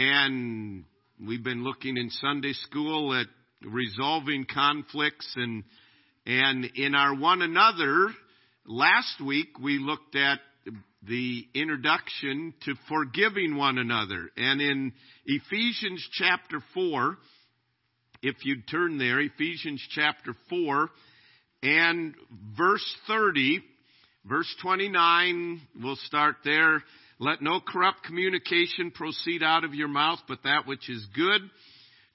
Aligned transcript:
And 0.00 0.84
we've 1.26 1.42
been 1.42 1.64
looking 1.64 1.96
in 1.96 2.08
Sunday 2.10 2.52
school 2.52 3.12
at 3.20 3.26
resolving 3.68 4.46
conflicts 4.46 5.28
and, 5.34 5.64
and 6.24 6.64
in 6.76 6.94
our 6.94 7.16
one 7.16 7.42
another, 7.42 8.10
last 8.64 9.20
week 9.20 9.58
we 9.60 9.80
looked 9.80 10.14
at 10.14 10.38
the 11.02 11.48
introduction 11.52 12.54
to 12.64 12.74
forgiving 12.88 13.56
one 13.56 13.76
another. 13.76 14.30
And 14.36 14.60
in 14.60 14.92
Ephesians 15.26 16.08
chapter 16.12 16.60
4, 16.74 17.16
if 18.22 18.36
you'd 18.44 18.68
turn 18.68 18.98
there, 18.98 19.18
Ephesians 19.18 19.84
chapter 19.90 20.32
4 20.48 20.90
and 21.64 22.14
verse 22.56 22.96
30, 23.08 23.64
verse 24.24 24.54
29, 24.62 25.60
we'll 25.82 25.96
start 25.96 26.36
there. 26.44 26.84
Let 27.20 27.42
no 27.42 27.60
corrupt 27.60 28.04
communication 28.04 28.92
proceed 28.92 29.42
out 29.42 29.64
of 29.64 29.74
your 29.74 29.88
mouth, 29.88 30.20
but 30.28 30.44
that 30.44 30.66
which 30.66 30.88
is 30.88 31.04
good 31.14 31.40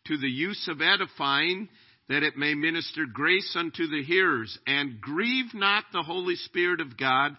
to 0.06 0.18
the 0.18 0.30
use 0.30 0.68
of 0.70 0.82
edifying, 0.82 1.68
that 2.08 2.24
it 2.24 2.38
may 2.38 2.54
minister 2.54 3.06
grace 3.06 3.54
unto 3.58 3.88
the 3.88 4.04
hearers. 4.04 4.58
And 4.66 5.02
grieve 5.02 5.54
not 5.54 5.86
the 5.92 6.04
Holy 6.04 6.36
Spirit 6.36 6.80
of 6.80 6.98
God, 6.98 7.36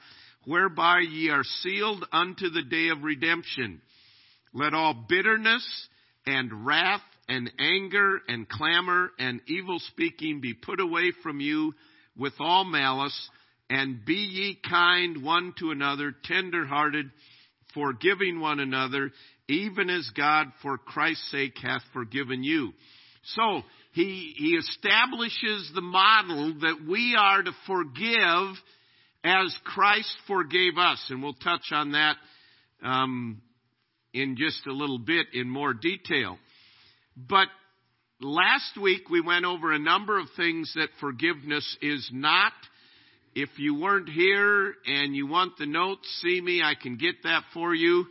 whereby 0.46 1.00
ye 1.00 1.30
are 1.30 1.44
sealed 1.62 2.04
unto 2.12 2.50
the 2.50 2.62
day 2.62 2.88
of 2.88 3.02
redemption. 3.02 3.80
Let 4.52 4.74
all 4.74 5.06
bitterness 5.08 5.88
and 6.26 6.66
wrath 6.66 7.00
and 7.28 7.50
anger 7.58 8.20
and 8.28 8.48
clamor 8.48 9.10
and 9.18 9.40
evil 9.46 9.78
speaking 9.78 10.40
be 10.40 10.52
put 10.52 10.80
away 10.80 11.12
from 11.22 11.40
you 11.40 11.72
with 12.16 12.34
all 12.38 12.64
malice, 12.64 13.30
and 13.70 14.04
be 14.04 14.14
ye 14.14 14.60
kind 14.68 15.24
one 15.24 15.54
to 15.58 15.70
another, 15.70 16.14
tender 16.24 16.66
hearted, 16.66 17.10
forgiving 17.74 18.40
one 18.40 18.60
another, 18.60 19.10
even 19.48 19.90
as 19.90 20.08
God 20.16 20.46
for 20.62 20.78
Christ's 20.78 21.30
sake 21.30 21.56
hath 21.62 21.82
forgiven 21.92 22.42
you. 22.42 22.72
So, 23.24 23.62
he, 23.92 24.34
he 24.36 24.56
establishes 24.56 25.70
the 25.74 25.80
model 25.80 26.54
that 26.60 26.84
we 26.88 27.16
are 27.16 27.42
to 27.42 27.52
forgive 27.66 28.56
as 29.22 29.56
Christ 29.64 30.12
forgave 30.26 30.78
us. 30.78 31.04
And 31.10 31.22
we'll 31.22 31.34
touch 31.34 31.66
on 31.70 31.92
that 31.92 32.16
um, 32.82 33.40
in 34.12 34.36
just 34.36 34.66
a 34.66 34.72
little 34.72 34.98
bit 34.98 35.28
in 35.32 35.48
more 35.48 35.72
detail. 35.72 36.38
But 37.16 37.46
last 38.20 38.76
week 38.80 39.08
we 39.08 39.20
went 39.20 39.44
over 39.44 39.72
a 39.72 39.78
number 39.78 40.18
of 40.18 40.26
things 40.36 40.72
that 40.74 40.88
forgiveness 41.00 41.76
is 41.80 42.10
not. 42.12 42.52
If 43.34 43.48
you 43.58 43.74
weren't 43.80 44.08
here 44.08 44.74
and 44.86 45.16
you 45.16 45.26
want 45.26 45.58
the 45.58 45.66
notes, 45.66 46.06
see 46.22 46.40
me, 46.40 46.62
I 46.62 46.74
can 46.80 46.96
get 46.96 47.16
that 47.24 47.42
for 47.52 47.74
you, 47.74 48.06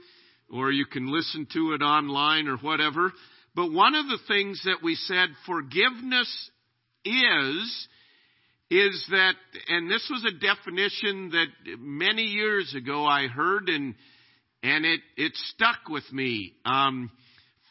or 0.52 0.70
you 0.70 0.86
can 0.86 1.10
listen 1.10 1.48
to 1.54 1.72
it 1.74 1.82
online 1.82 2.50
or 2.50 2.58
whatever. 2.58 3.14
But 3.56 3.72
one 3.72 3.96
of 3.96 4.08
the 4.08 4.20
things 4.28 4.62
that 4.66 4.84
we 4.84 4.96
said 4.96 5.30
forgiveness 5.46 6.50
is, 7.06 7.88
is 8.70 9.08
that, 9.12 9.36
and 9.70 9.90
this 9.90 10.06
was 10.12 10.26
a 10.26 10.40
definition 10.40 11.30
that 11.30 11.78
many 11.80 12.24
years 12.24 12.76
ago 12.76 13.06
I 13.06 13.28
heard 13.28 13.70
and, 13.70 13.96
and 14.62 14.86
it, 14.86 15.00
it 15.16 15.32
stuck 15.36 15.88
with 15.90 16.12
me. 16.12 16.54
Um, 16.66 17.10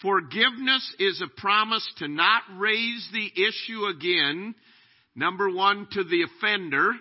forgiveness 0.01 0.95
is 0.99 1.21
a 1.23 1.41
promise 1.41 1.87
to 1.99 2.09
not 2.09 2.45
raise 2.57 3.07
the 3.13 3.31
issue 3.43 3.85
again. 3.87 4.55
Number 5.15 5.51
one, 5.51 5.87
to 5.93 6.05
the 6.05 6.23
offender. 6.23 6.93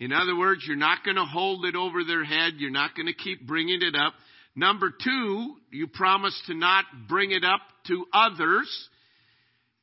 In 0.00 0.12
other 0.12 0.34
words, 0.34 0.64
you're 0.66 0.76
not 0.76 1.04
going 1.04 1.16
to 1.16 1.26
hold 1.26 1.66
it 1.66 1.76
over 1.76 2.02
their 2.04 2.24
head. 2.24 2.54
You're 2.56 2.70
not 2.70 2.96
going 2.96 3.06
to 3.06 3.12
keep 3.12 3.46
bringing 3.46 3.80
it 3.82 3.94
up. 3.94 4.14
Number 4.56 4.90
two, 4.90 5.56
you 5.70 5.86
promise 5.86 6.38
to 6.46 6.54
not 6.54 6.84
bring 7.06 7.32
it 7.32 7.44
up 7.44 7.60
to 7.88 8.06
others. 8.12 8.88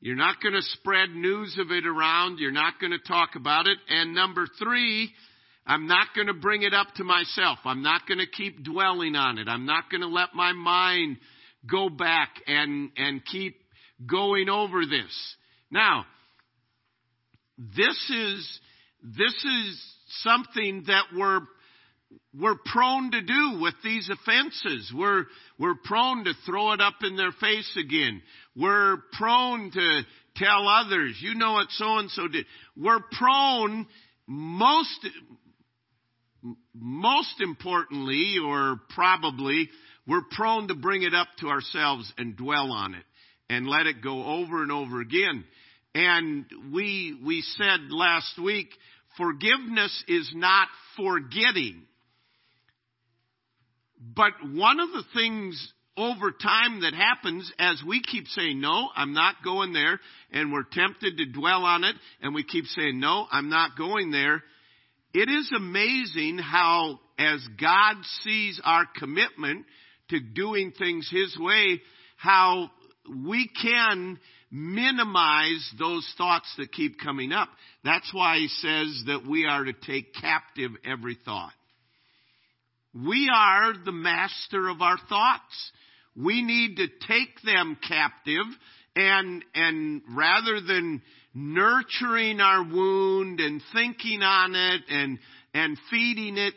You're 0.02 0.16
not 0.16 0.42
going 0.42 0.54
to 0.54 0.62
spread 0.62 1.12
news 1.12 1.58
of 1.59 1.72
it 1.72 1.86
around. 1.86 2.40
You're 2.40 2.52
not 2.52 2.80
going 2.82 2.92
to 2.92 3.08
talk 3.08 3.36
about 3.36 3.68
it. 3.68 3.78
And 3.90 4.16
number 4.16 4.47
three, 4.59 5.12
I'm 5.68 5.88
not 5.88 6.08
going 6.16 6.28
to 6.28 6.34
bring 6.34 6.64
it 6.64 6.74
up 6.74 6.88
to 6.96 7.03
myself. 7.03 7.59
I'm 7.66 7.84
not 7.84 8.08
going 8.08 8.20
to 8.20 8.28
keep 8.28 8.64
dwelling 8.64 9.16
on 9.16 9.38
it. 9.38 9.47
I'm 9.47 9.66
not 9.66 9.90
going 9.91 10.02
to 10.02 10.08
let 10.08 10.34
my 10.34 10.52
mind 10.53 11.18
go 11.70 11.90
back 11.90 12.30
and, 12.47 12.90
and 12.97 13.24
keep 13.24 13.59
going 14.06 14.50
over 14.50 14.81
this. 14.81 15.36
Now, 15.70 16.06
this 17.58 18.12
is, 18.12 18.59
this 19.03 19.34
is 19.34 19.97
something 20.07 20.84
that 20.88 21.03
we're 21.16 21.41
we're 22.40 22.56
prone 22.66 23.12
to 23.12 23.22
do 23.22 23.59
with 23.62 23.73
these 23.84 24.09
offenses. 24.09 24.91
We're, 24.95 25.25
we're 25.59 25.75
prone 25.84 26.23
to 26.25 26.34
throw 26.45 26.72
it 26.73 26.81
up 26.81 26.95
in 27.01 27.16
their 27.16 27.31
face 27.31 27.78
again. 27.78 28.22
We're 28.56 28.97
prone 29.13 29.72
to 29.72 30.01
tell 30.35 30.67
others, 30.67 31.17
you 31.19 31.35
know 31.35 31.53
what 31.53 31.69
so 31.72 31.97
and 31.97 32.09
so 32.12 32.28
did. 32.28 32.46
We're 32.75 33.01
prone, 33.12 33.88
most, 34.28 35.07
most 36.73 37.41
importantly, 37.41 38.38
or 38.44 38.79
probably, 38.90 39.69
we're 40.07 40.25
prone 40.31 40.67
to 40.67 40.75
bring 40.75 41.01
it 41.01 41.13
up 41.13 41.28
to 41.40 41.47
ourselves 41.47 42.12
and 42.17 42.38
dwell 42.38 42.72
on 42.72 42.94
it 42.94 43.03
and 43.50 43.67
let 43.67 43.88
it 43.88 44.01
go 44.01 44.23
over 44.23 44.62
and 44.62 44.72
over 44.72 45.01
again. 45.01 45.44
And 45.96 46.46
we, 46.72 47.19
we 47.25 47.41
said 47.41 47.90
last 47.90 48.38
week, 48.40 48.69
forgiveness 49.17 50.03
is 50.07 50.31
not 50.35 50.67
forgetting. 50.95 51.83
But 54.00 54.33
one 54.53 54.79
of 54.79 54.89
the 54.91 55.03
things 55.13 55.73
over 55.97 56.31
time 56.31 56.81
that 56.81 56.94
happens 56.94 57.51
as 57.57 57.81
we 57.85 58.01
keep 58.01 58.28
saying, 58.28 58.61
no, 58.61 58.89
I'm 58.95 59.13
not 59.13 59.35
going 59.44 59.73
there, 59.73 60.00
and 60.31 60.53
we're 60.53 60.63
tempted 60.72 61.17
to 61.17 61.25
dwell 61.25 61.66
on 61.66 61.83
it, 61.83 61.95
and 62.22 62.35
we 62.35 62.44
keep 62.44 62.66
saying, 62.66 63.00
no, 63.00 63.25
I'm 63.31 63.50
not 63.50 63.78
going 63.78 64.11
there. 64.11 64.44
It 65.13 65.29
is 65.29 65.51
amazing 65.55 66.38
how, 66.38 66.99
as 67.17 67.45
God 67.59 67.95
sees 68.22 68.61
our 68.63 68.85
commitment 68.97 69.66
to 70.09 70.19
doing 70.19 70.72
things 70.78 71.09
His 71.11 71.35
way, 71.39 71.81
how 72.17 72.69
we 73.25 73.49
can 73.61 74.19
minimize 74.52 75.69
those 75.78 76.08
thoughts 76.18 76.52
that 76.58 76.72
keep 76.72 77.00
coming 77.00 77.31
up. 77.31 77.50
That's 77.84 78.12
why 78.13 78.38
He 78.38 78.47
says 78.47 79.03
that 79.08 79.28
we 79.28 79.46
are 79.46 79.63
to 79.63 79.74
take 79.74 80.13
captive 80.13 80.72
every 80.85 81.18
thought. 81.25 81.53
We 82.94 83.30
are 83.34 83.74
the 83.84 83.91
master 83.91 84.69
of 84.69 84.81
our 84.81 84.97
thoughts. 85.09 85.72
We 86.16 86.41
need 86.41 86.78
to 86.78 86.88
take 87.08 87.41
them 87.44 87.78
captive 87.88 88.46
and, 88.96 89.46
and 89.53 90.02
rather 90.09 90.59
than 90.59 91.03
nurturing 91.35 92.41
our 92.41 92.64
wound 92.64 93.40
and 93.40 93.62
thinking 93.74 94.24
on 94.24 94.56
it 94.56 94.81
and, 94.90 95.19
and 95.53 95.78
feeding 95.91 96.38
it, 96.38 96.56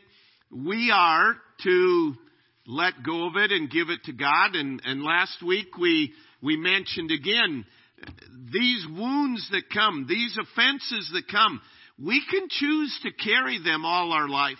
we 0.51 0.91
are 0.95 1.37
to 1.65 2.15
let 2.67 3.03
go 3.05 3.27
of 3.27 3.37
it 3.37 3.53
and 3.53 3.71
give 3.71 3.91
it 3.91 4.05
to 4.05 4.13
God. 4.13 4.55
And, 4.55 4.81
and 4.87 5.03
last 5.03 5.43
week 5.47 5.77
we, 5.79 6.15
we 6.41 6.57
mentioned 6.57 7.11
again, 7.11 7.67
these 8.53 8.87
wounds 8.89 9.49
that 9.53 9.71
come, 9.73 10.07
these 10.09 10.37
offenses 10.39 11.11
that 11.13 11.29
come, 11.31 11.61
we 11.99 12.23
can 12.31 12.49
choose 12.49 12.99
to 13.03 13.13
carry 13.13 13.63
them 13.63 13.85
all 13.85 14.13
our 14.13 14.29
life. 14.29 14.57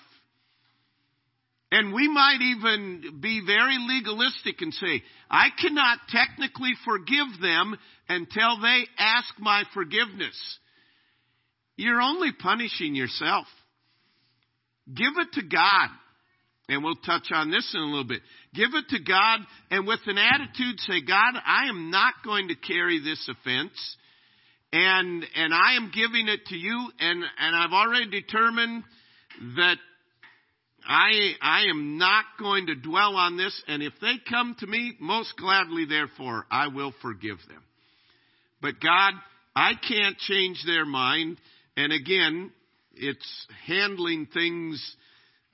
And 1.73 1.95
we 1.95 2.09
might 2.09 2.39
even 2.41 3.21
be 3.21 3.43
very 3.47 3.77
legalistic 3.79 4.61
and 4.61 4.75
say, 4.75 5.03
I 5.31 5.49
cannot 5.61 5.99
technically 6.09 6.73
forgive 6.85 7.41
them 7.41 7.77
until 8.09 8.61
they 8.61 8.85
ask 8.99 9.29
my 9.39 9.63
forgiveness. 9.73 10.59
You're 11.77 12.01
only 12.01 12.33
punishing 12.33 12.97
yourself. 12.97 13.47
Give 14.93 15.13
it 15.17 15.33
to 15.35 15.43
God. 15.43 15.89
And 16.69 16.85
we'll 16.85 16.97
touch 16.97 17.29
on 17.33 17.51
this 17.51 17.73
in 17.75 17.81
a 17.81 17.85
little 17.85 18.05
bit. 18.05 18.23
Give 18.55 18.71
it 18.75 18.89
to 18.89 19.03
God 19.03 19.41
and 19.71 19.87
with 19.87 20.01
an 20.07 20.19
attitude 20.19 20.81
say, 20.81 21.01
God, 21.07 21.35
I 21.47 21.69
am 21.69 21.91
not 21.91 22.15
going 22.25 22.49
to 22.49 22.55
carry 22.55 23.01
this 23.01 23.29
offense. 23.29 23.97
And, 24.73 25.25
and 25.37 25.55
I 25.55 25.77
am 25.77 25.93
giving 25.95 26.29
it 26.29 26.47
to 26.47 26.57
you 26.57 26.91
and, 26.99 27.23
and 27.39 27.57
I've 27.57 27.73
already 27.73 28.11
determined 28.11 28.85
that 29.57 29.77
I, 30.87 31.33
I 31.41 31.65
am 31.71 31.99
not 31.99 32.25
going 32.39 32.67
to 32.67 32.75
dwell 32.75 33.17
on 33.17 33.37
this, 33.37 33.63
and 33.69 33.83
if 33.83 33.93
they 34.01 34.15
come 34.29 34.57
to 34.61 34.67
me, 34.67 34.95
most 34.99 35.35
gladly, 35.37 35.85
therefore, 35.85 36.47
I 36.51 36.69
will 36.69 36.93
forgive 37.03 37.39
them. 37.49 37.63
But 38.63 38.81
God, 38.81 39.13
I 39.55 39.73
can't 39.75 40.17
change 40.19 40.63
their 40.67 40.85
mind, 40.85 41.39
and 41.77 41.93
again, 41.93 42.51
it's 42.95 43.47
handling 43.67 44.27
things 44.33 44.97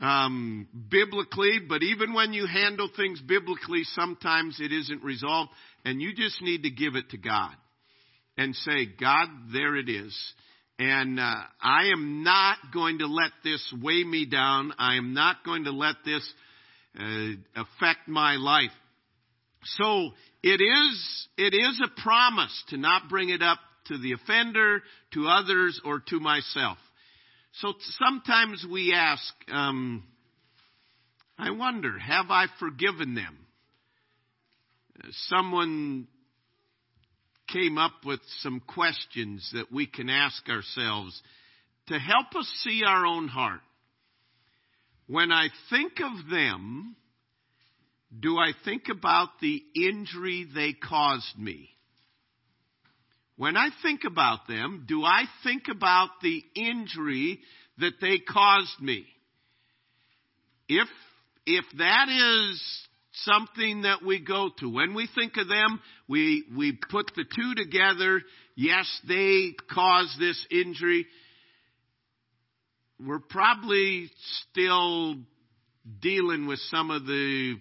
um, 0.01 0.69
biblically, 0.91 1.59
but 1.67 1.83
even 1.83 2.13
when 2.13 2.33
you 2.33 2.47
handle 2.47 2.89
things 2.95 3.21
biblically, 3.21 3.83
sometimes 3.85 4.59
it 4.61 4.73
isn't 4.73 5.03
resolved, 5.03 5.51
and 5.85 6.01
you 6.01 6.15
just 6.15 6.41
need 6.43 6.65
to 6.65 6.71
give 6.71 6.97
it 6.97 7.11
to 7.11 7.19
God 7.19 7.55
and 8.37 8.55
say, 8.55 8.87
God, 9.01 9.29
there 9.53 9.77
it 9.77 9.89
is. 9.89 10.15
And 10.79 11.19
uh, 11.19 11.35
I 11.63 11.87
am 11.93 12.23
not 12.23 12.59
going 12.75 12.99
to 12.99 13.07
let 13.07 13.31
this 13.43 13.75
weigh 13.83 14.05
me 14.05 14.27
down. 14.27 14.73
I 14.79 14.97
am 14.97 15.15
not 15.15 15.37
going 15.45 15.65
to 15.65 15.71
let 15.71 15.97
this 16.05 16.31
uh, 17.01 17.29
affect 17.55 18.09
my 18.09 18.37
life. 18.37 18.73
So 19.65 20.11
it 20.43 20.61
is, 20.61 21.29
it 21.39 21.55
is 21.55 21.81
a 21.83 22.01
promise 22.03 22.65
to 22.69 22.77
not 22.77 23.09
bring 23.09 23.31
it 23.31 23.43
up 23.43 23.59
to 23.87 23.99
the 23.99 24.13
offender, 24.13 24.83
to 25.15 25.27
others, 25.29 25.81
or 25.85 26.01
to 26.09 26.21
myself. 26.21 26.77
So 27.61 27.73
sometimes 27.99 28.67
we 28.71 28.93
ask, 28.95 29.23
um, 29.51 30.05
I 31.39 31.53
wonder, 31.53 31.99
have 31.99 32.27
I 32.31 32.47
forgiven 32.59 33.15
them? 33.15 33.39
Someone 35.29 36.07
came 37.51 37.79
up 37.79 38.05
with 38.05 38.21
some 38.41 38.61
questions 38.61 39.49
that 39.55 39.73
we 39.73 39.87
can 39.87 40.11
ask 40.11 40.47
ourselves 40.51 41.19
to 41.87 41.99
help 41.99 42.35
us 42.39 42.47
see 42.63 42.83
our 42.87 43.07
own 43.07 43.29
heart. 43.29 43.61
When 45.07 45.33
I 45.33 45.49
think 45.71 45.93
of 46.01 46.29
them, 46.31 46.95
do 48.19 48.37
I 48.37 48.53
think 48.67 48.85
about 48.91 49.29
the 49.41 49.63
injury 49.75 50.47
they 50.55 50.75
caused 50.75 51.39
me? 51.39 51.71
When 53.37 53.57
I 53.57 53.69
think 53.83 54.03
about 54.07 54.49
them, 54.49 54.85
do 54.89 55.05
I 55.05 55.25
think 55.45 55.65
about 55.71 56.09
the 56.23 56.43
injury 56.55 57.41
that 57.79 57.95
they 58.01 58.19
caused 58.19 58.81
me? 58.81 59.07
If, 60.69 60.89
if 61.45 61.65
that 61.77 62.09
is 62.09 62.87
something 63.13 63.83
that 63.83 64.03
we 64.03 64.21
go 64.21 64.49
to, 64.61 64.69
when 64.71 64.95
we 64.95 65.09
think 65.15 65.37
of 65.37 65.49
them, 65.49 65.81
we, 66.09 66.45
we 66.57 66.73
put 66.73 67.13
the 67.15 67.25
two 67.25 67.55
together. 67.55 68.23
Yes, 68.55 68.87
they 69.07 69.55
caused 69.71 70.19
this 70.19 70.45
injury. 70.51 71.07
We're 72.99 73.19
probably 73.19 74.11
still 74.51 75.17
dealing 76.01 76.47
with 76.47 76.59
some 76.71 76.91
of 76.91 77.07
the 77.07 77.57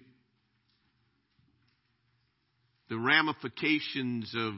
the 2.88 2.96
ramifications 2.96 4.32
of 4.38 4.54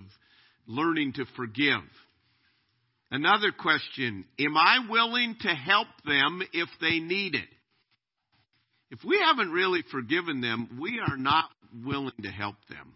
learning 0.69 1.15
to 1.15 1.25
forgive. 1.35 1.83
Another 3.11 3.51
question, 3.59 4.27
am 4.39 4.57
I 4.57 4.87
willing 4.89 5.35
to 5.41 5.49
help 5.49 5.89
them 6.05 6.43
if 6.53 6.69
they 6.81 7.01
need 7.01 7.35
it? 7.35 7.49
If 8.91 9.01
we 9.05 9.19
haven't 9.19 9.51
really 9.51 9.83
forgiven 9.91 10.41
them, 10.41 10.79
we 10.81 11.01
are 11.01 11.17
not 11.17 11.47
willing 11.85 12.13
to 12.23 12.29
help 12.29 12.57
them. 12.69 12.95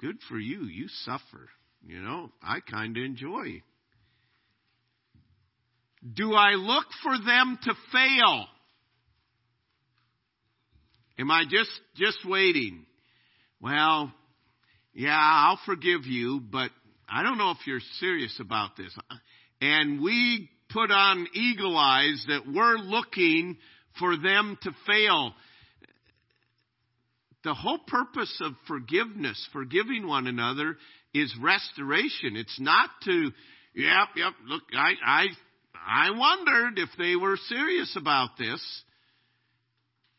Good 0.00 0.18
for 0.28 0.38
you. 0.38 0.64
You 0.64 0.86
suffer. 1.04 1.48
You 1.86 2.00
know, 2.00 2.30
I 2.42 2.60
kind 2.60 2.96
of 2.96 3.02
enjoy. 3.02 3.62
Do 6.14 6.34
I 6.34 6.52
look 6.52 6.86
for 7.02 7.16
them 7.18 7.58
to 7.62 7.74
fail? 7.92 8.46
Am 11.18 11.30
I 11.30 11.44
just, 11.50 11.70
just 11.96 12.18
waiting? 12.24 12.86
Well, 13.60 14.12
yeah, 14.92 15.16
I'll 15.18 15.60
forgive 15.66 16.04
you, 16.04 16.40
but 16.40 16.70
I 17.08 17.22
don't 17.22 17.38
know 17.38 17.50
if 17.50 17.66
you're 17.66 17.80
serious 17.98 18.38
about 18.40 18.76
this. 18.76 18.96
And 19.60 20.00
we 20.02 20.48
put 20.70 20.90
on 20.90 21.26
eagle 21.34 21.76
eyes 21.76 22.24
that 22.28 22.42
we're 22.46 22.76
looking 22.76 23.58
for 23.98 24.16
them 24.16 24.58
to 24.62 24.70
fail. 24.86 25.32
The 27.44 27.54
whole 27.54 27.78
purpose 27.86 28.40
of 28.44 28.52
forgiveness, 28.66 29.48
forgiving 29.52 30.06
one 30.06 30.26
another, 30.26 30.76
is 31.14 31.34
restoration. 31.40 32.36
It's 32.36 32.60
not 32.60 32.90
to, 33.04 33.30
yep, 33.74 34.08
yep, 34.16 34.32
look, 34.46 34.62
I, 34.76 34.92
I, 35.04 35.26
I 35.74 36.10
wondered 36.10 36.78
if 36.78 36.90
they 36.98 37.16
were 37.16 37.36
serious 37.48 37.96
about 37.96 38.30
this. 38.38 38.62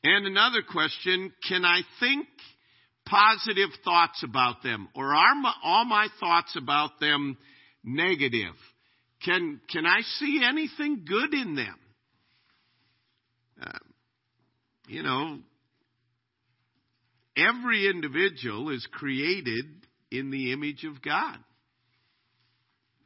And 0.03 0.25
another 0.25 0.63
question, 0.69 1.31
can 1.47 1.63
I 1.63 1.81
think 1.99 2.27
positive 3.11 3.69
thoughts 3.83 4.23
about 4.23 4.63
them? 4.63 4.87
Or 4.95 5.13
are 5.13 5.35
my, 5.35 5.53
all 5.63 5.85
my 5.85 6.07
thoughts 6.19 6.55
about 6.55 6.99
them 6.99 7.37
negative? 7.83 8.55
Can, 9.25 9.59
can 9.69 9.85
I 9.85 10.01
see 10.19 10.41
anything 10.43 11.05
good 11.05 11.33
in 11.33 11.55
them? 11.55 11.75
Uh, 13.61 13.77
you 14.87 15.03
know, 15.03 15.39
every 17.37 17.87
individual 17.87 18.69
is 18.69 18.87
created 18.91 19.65
in 20.09 20.31
the 20.31 20.53
image 20.53 20.83
of 20.85 21.01
God. 21.01 21.37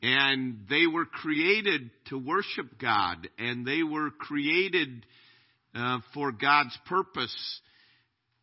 And 0.02 0.68
they 0.70 0.86
were 0.86 1.06
created 1.06 1.90
to 2.10 2.18
worship 2.18 2.80
God, 2.80 3.28
and 3.40 3.66
they 3.66 3.82
were 3.82 4.12
created 4.12 5.06
uh, 5.74 6.00
for 6.14 6.32
God's 6.32 6.78
purpose. 6.86 7.36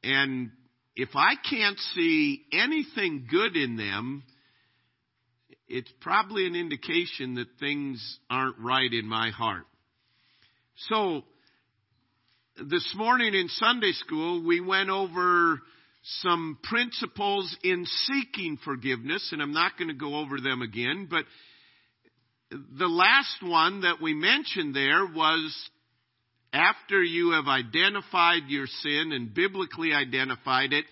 And 0.02 0.50
if 0.94 1.10
I 1.14 1.34
can't 1.48 1.78
see 1.94 2.42
anything 2.52 3.26
good 3.30 3.56
in 3.56 3.76
them, 3.76 4.24
it's 5.68 5.90
probably 6.00 6.46
an 6.46 6.54
indication 6.54 7.36
that 7.36 7.46
things 7.58 8.18
aren't 8.28 8.58
right 8.58 8.92
in 8.92 9.06
my 9.06 9.30
heart. 9.30 9.64
So, 10.88 11.22
this 12.62 12.94
morning 12.96 13.34
in 13.34 13.48
Sunday 13.48 13.92
school, 13.92 14.44
we 14.44 14.60
went 14.60 14.90
over 14.90 15.60
some 16.20 16.58
principles 16.62 17.56
in 17.62 17.86
seeking 17.86 18.58
forgiveness, 18.64 19.30
and 19.32 19.40
I'm 19.40 19.52
not 19.52 19.78
going 19.78 19.88
to 19.88 19.94
go 19.94 20.16
over 20.16 20.40
them 20.40 20.60
again, 20.60 21.08
but 21.10 21.24
the 22.50 22.88
last 22.88 23.42
one 23.42 23.82
that 23.82 24.02
we 24.02 24.12
mentioned 24.12 24.74
there 24.74 25.06
was 25.06 25.70
after 26.52 27.02
you 27.02 27.32
have 27.32 27.46
identified 27.46 28.42
your 28.48 28.66
sin 28.66 29.12
and 29.12 29.34
biblically 29.34 29.92
identified 29.94 30.72
it 30.72 30.84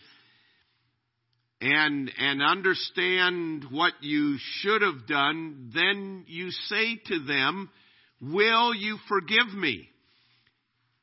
and, 1.60 2.10
and 2.18 2.42
understand 2.42 3.66
what 3.70 3.92
you 4.00 4.36
should 4.38 4.80
have 4.80 5.06
done, 5.06 5.70
then 5.74 6.24
you 6.26 6.50
say 6.50 6.96
to 7.06 7.18
them, 7.24 7.68
will 8.22 8.74
you 8.74 8.96
forgive 9.08 9.52
me? 9.54 9.88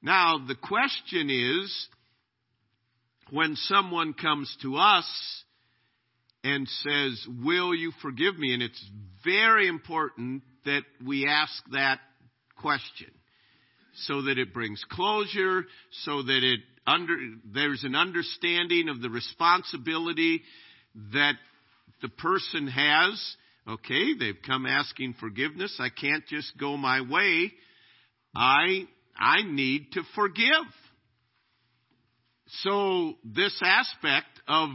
Now, 0.01 0.39
the 0.47 0.55
question 0.55 1.29
is, 1.29 1.87
when 3.29 3.55
someone 3.55 4.13
comes 4.13 4.55
to 4.63 4.77
us 4.77 5.43
and 6.43 6.67
says, 6.67 7.27
will 7.43 7.75
you 7.75 7.91
forgive 8.01 8.37
me? 8.39 8.53
And 8.53 8.63
it's 8.63 8.83
very 9.23 9.67
important 9.67 10.43
that 10.65 10.83
we 11.05 11.27
ask 11.27 11.53
that 11.71 11.99
question 12.59 13.11
so 14.05 14.23
that 14.23 14.37
it 14.37 14.53
brings 14.53 14.83
closure, 14.89 15.65
so 16.03 16.21
that 16.21 16.39
it 16.43 16.59
under, 16.85 17.17
there's 17.53 17.83
an 17.83 17.95
understanding 17.95 18.89
of 18.89 19.01
the 19.01 19.09
responsibility 19.09 20.41
that 21.13 21.33
the 22.01 22.09
person 22.09 22.67
has. 22.67 23.35
Okay, 23.67 24.13
they've 24.17 24.37
come 24.45 24.65
asking 24.65 25.15
forgiveness. 25.19 25.75
I 25.79 25.89
can't 25.89 26.25
just 26.27 26.57
go 26.57 26.77
my 26.77 27.01
way. 27.01 27.51
I, 28.33 28.87
I 29.17 29.41
need 29.43 29.91
to 29.93 30.03
forgive. 30.15 30.47
So 32.61 33.15
this 33.25 33.59
aspect 33.61 34.27
of 34.47 34.69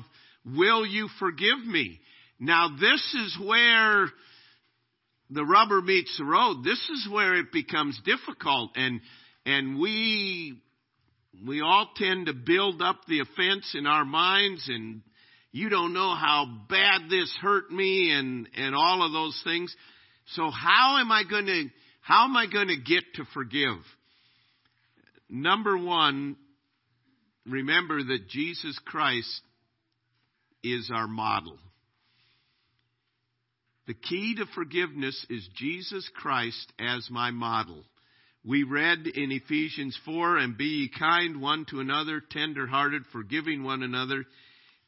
will 0.45 0.85
you 0.85 1.09
forgive 1.19 1.65
me? 1.65 2.01
Now 2.39 2.69
this 2.79 3.15
is 3.15 3.39
where 3.43 4.09
the 5.33 5.45
rubber 5.45 5.81
meets 5.81 6.17
the 6.19 6.25
road. 6.25 6.63
This 6.65 6.79
is 6.91 7.09
where 7.11 7.35
it 7.37 7.53
becomes 7.53 8.01
difficult 8.05 8.73
and, 8.77 9.01
and 9.47 9.79
we, 9.79 10.61
we 11.47 11.61
all 11.61 11.89
tend 11.97 12.27
to 12.27 12.35
build 12.35 12.83
up 12.83 13.01
the 13.09 13.21
offense 13.21 13.75
in 13.75 13.87
our 13.87 14.05
minds 14.05 14.69
and 14.69 15.03
you 15.51 15.69
don't 15.69 15.93
know 15.93 16.15
how 16.15 16.47
bad 16.69 17.11
this 17.11 17.35
hurt 17.41 17.71
me 17.71 18.11
and, 18.13 18.49
and 18.57 18.75
all 18.75 19.05
of 19.05 19.13
those 19.13 19.41
things. 19.45 19.75
So 20.29 20.51
how 20.51 20.99
am 20.99 21.11
I 21.11 21.25
going 21.29 21.47
to, 21.47 21.65
how 22.01 22.25
am 22.25 22.37
I 22.37 22.47
going 22.51 22.69
to 22.69 22.77
get 22.77 23.05
to 23.15 23.25
forgive? 23.35 23.79
Number 25.29 25.79
one, 25.79 26.37
remember 27.47 28.03
that 28.03 28.29
Jesus 28.29 28.79
Christ 28.85 29.41
is 30.63 30.91
our 30.93 31.09
model. 31.09 31.59
The 33.87 33.95
key 33.95 34.37
to 34.37 34.47
forgiveness 34.55 35.27
is 35.29 35.49
Jesus 35.55 36.09
Christ 36.15 36.73
as 36.79 37.09
my 37.11 37.33
model. 37.33 37.85
We 38.45 38.63
read 38.63 39.07
in 39.07 39.33
Ephesians 39.33 39.99
4, 40.05 40.39
and 40.39 40.57
be 40.57 40.65
ye 40.65 40.91
kind 40.97 41.41
one 41.41 41.65
to 41.71 41.81
another, 41.81 42.21
tender 42.21 42.67
hearted, 42.67 43.03
forgiving 43.13 43.63
one 43.63 43.83
another, 43.83 44.25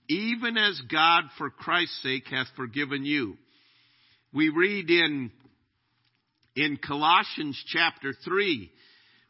even 0.09 0.57
as 0.57 0.81
God 0.91 1.25
for 1.39 1.51
Christ's 1.51 2.03
sake 2.03 2.25
hath 2.31 2.49
forgiven 2.57 3.05
you. 3.05 3.37
We 4.33 4.49
read 4.49 4.91
in, 4.91 5.31
in 6.57 6.77
Colossians 6.77 7.63
chapter 7.69 8.13
3, 8.25 8.71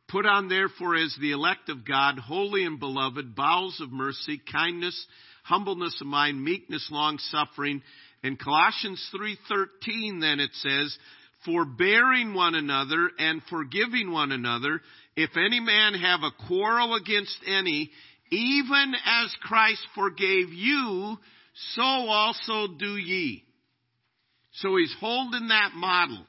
Put 0.09 0.26
on 0.26 0.49
therefore 0.49 0.97
as 0.97 1.16
the 1.21 1.33
elect 1.33 1.71
of 1.71 1.87
God, 1.87 2.18
holy 2.18 2.64
and 2.64 2.78
beloved, 2.78 3.35
bowels 3.35 3.80
of 3.80 3.90
mercy, 3.90 4.40
kindness, 4.52 5.06
humbleness 5.42 5.99
of 6.00 6.06
mind, 6.06 6.42
meekness, 6.42 6.88
long 6.90 7.18
suffering, 7.18 7.83
in 8.25 8.37
Colossians 8.37 9.09
3:13 9.12 10.19
then 10.19 10.40
it 10.40 10.52
says, 10.54 10.99
"Forbearing 11.45 12.35
one 12.35 12.57
another 12.57 13.12
and 13.19 13.40
forgiving 13.45 14.11
one 14.11 14.33
another, 14.33 14.83
if 15.14 15.37
any 15.37 15.61
man 15.61 15.95
have 15.95 16.25
a 16.25 16.33
quarrel 16.33 16.95
against 16.95 17.38
any, 17.47 17.93
even 18.31 18.95
as 19.04 19.35
Christ 19.43 19.87
forgave 19.95 20.52
you, 20.52 21.19
so 21.75 21.83
also 21.83 22.66
do 22.66 22.97
ye. 22.97 23.45
So 24.54 24.76
he's 24.76 24.95
holding 24.99 25.49
that 25.49 25.73
model. 25.75 26.26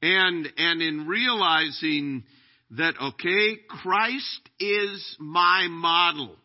And, 0.00 0.52
and 0.56 0.82
in 0.82 1.06
realizing 1.06 2.24
that, 2.72 2.94
okay, 3.00 3.56
Christ 3.68 4.48
is 4.60 5.16
my 5.18 5.66
model. 5.68 6.36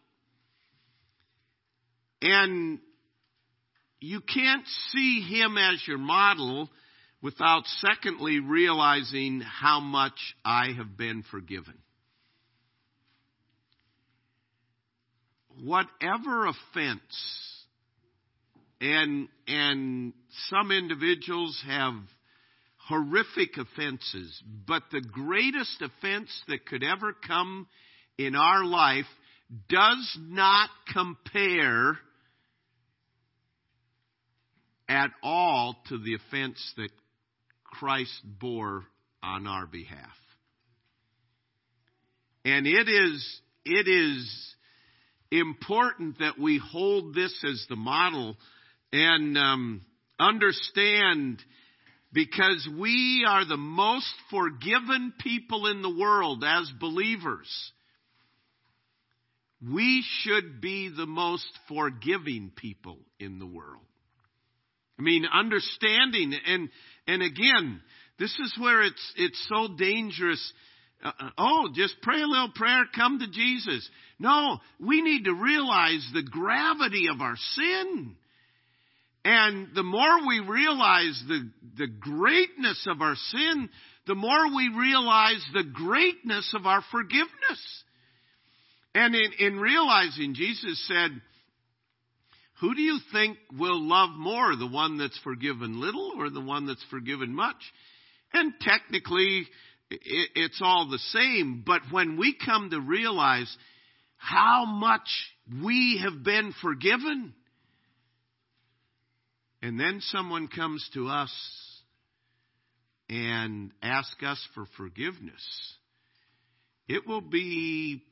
And 2.22 2.80
you 4.02 4.22
can't 4.22 4.66
see 4.92 5.22
him 5.22 5.58
as 5.58 5.84
your 5.88 5.98
model 5.98 6.70
without 7.22 7.64
secondly 7.80 8.40
realizing 8.40 9.42
how 9.42 9.80
much 9.80 10.36
I 10.46 10.72
have 10.78 10.98
been 10.98 11.24
forgiven. 11.30 11.78
Whatever 15.62 16.48
offense, 16.48 17.60
and, 18.80 19.28
and 19.46 20.14
some 20.50 20.72
individuals 20.72 21.62
have 21.68 21.96
horrific 22.78 23.58
offenses, 23.58 24.42
but 24.66 24.84
the 24.92 25.02
greatest 25.02 25.82
offense 25.82 26.30
that 26.48 26.66
could 26.66 26.84
ever 26.84 27.14
come 27.28 27.68
in 28.18 28.36
our 28.36 28.64
life 28.64 29.06
does 29.68 30.18
not 30.22 30.70
compare 30.94 31.98
at 34.90 35.12
all 35.22 35.78
to 35.88 36.00
the 36.00 36.16
offense 36.16 36.74
that 36.76 36.90
Christ 37.64 38.12
bore 38.26 38.84
on 39.22 39.46
our 39.48 39.68
behalf. 39.68 40.00
And 42.44 42.66
it 42.66 42.90
is, 42.90 43.42
it 43.64 43.88
is 43.88 44.56
important 45.32 46.20
that 46.20 46.40
we 46.40 46.58
hold 46.58 47.14
this 47.14 47.34
as 47.48 47.64
the 47.70 47.76
model 47.76 48.36
and 48.92 49.38
um, 49.38 49.82
understand 50.20 51.44
because 52.12 52.68
we 52.80 53.26
are 53.28 53.46
the 53.46 53.58
most 53.58 54.12
forgiven 54.32 55.14
people 55.20 55.68
in 55.68 55.84
the 55.84 55.96
world 55.96 56.44
as 56.44 56.72
believers. 56.80 57.72
We 59.62 60.04
should 60.22 60.62
be 60.62 60.90
the 60.90 61.06
most 61.06 61.48
forgiving 61.68 62.52
people 62.56 62.98
in 63.20 63.38
the 63.38 63.46
world. 63.46 63.84
I 65.00 65.02
mean, 65.02 65.26
understanding 65.26 66.34
and 66.46 66.70
and 67.08 67.24
again, 67.24 67.82
this 68.20 68.38
is 68.38 68.54
where 68.60 68.84
it's 68.84 69.14
it's 69.16 69.48
so 69.48 69.76
dangerous. 69.76 70.54
Uh, 71.02 71.12
uh, 71.18 71.30
oh, 71.38 71.70
just 71.74 71.96
pray 72.02 72.22
a 72.22 72.28
little 72.28 72.52
prayer, 72.54 72.84
come 72.94 73.20
to 73.20 73.28
Jesus. 73.32 73.90
No, 74.20 74.58
we 74.80 75.02
need 75.02 75.24
to 75.24 75.34
realize 75.34 76.06
the 76.14 76.24
gravity 76.24 77.08
of 77.08 77.22
our 77.22 77.38
sin. 77.56 78.16
And 79.24 79.70
the 79.76 79.84
more 79.84 80.28
we 80.28 80.40
realize 80.40 81.24
the, 81.28 81.50
the 81.78 81.88
greatness 81.88 82.86
of 82.90 83.02
our 83.02 83.16
sin, 83.16 83.70
the 84.08 84.16
more 84.16 84.56
we 84.56 84.70
realize 84.70 85.46
the 85.54 85.70
greatness 85.72 86.54
of 86.56 86.66
our 86.66 86.82
forgiveness. 86.92 87.84
And 88.96 89.14
in, 89.16 89.32
in 89.40 89.60
realizing, 89.60 90.34
Jesus 90.34 90.86
said, 90.88 91.22
who 92.60 92.76
do 92.76 92.82
you 92.82 93.00
think 93.14 93.38
will 93.58 93.82
love 93.82 94.10
more, 94.18 94.56
the 94.56 94.68
one 94.68 94.98
that's 94.98 95.18
forgiven 95.20 95.80
little 95.80 96.14
or 96.18 96.30
the 96.30 96.42
one 96.42 96.66
that's 96.68 96.84
forgiven 96.90 97.34
much? 97.34 97.56
And 98.34 98.54
technically, 98.60 99.48
it's 99.90 100.60
all 100.62 100.90
the 100.90 101.00
same, 101.00 101.64
but 101.66 101.82
when 101.90 102.18
we 102.18 102.36
come 102.46 102.70
to 102.70 102.80
realize 102.80 103.56
how 104.18 104.66
much 104.66 105.08
we 105.64 106.02
have 106.04 106.24
been 106.24 106.54
forgiven, 106.62 107.34
and 109.62 109.80
then 109.80 110.02
someone 110.02 110.48
comes 110.48 110.88
to 110.94 111.08
us 111.08 111.32
and 113.10 113.72
asks 113.82 114.22
us 114.22 114.46
for 114.54 114.66
forgiveness, 114.78 115.76
it 116.88 117.08
will 117.08 117.22
be 117.22 118.04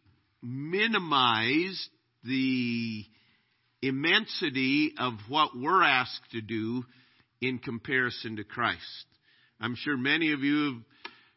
minimized 0.41 1.89
the 2.23 3.05
immensity 3.87 4.93
of 4.97 5.13
what 5.27 5.51
we're 5.55 5.83
asked 5.83 6.31
to 6.31 6.41
do 6.41 6.83
in 7.41 7.59
comparison 7.59 8.37
to 8.37 8.43
Christ. 8.43 9.05
I'm 9.59 9.75
sure 9.75 9.97
many 9.97 10.33
of 10.33 10.41
you 10.41 10.65
have 10.65 10.81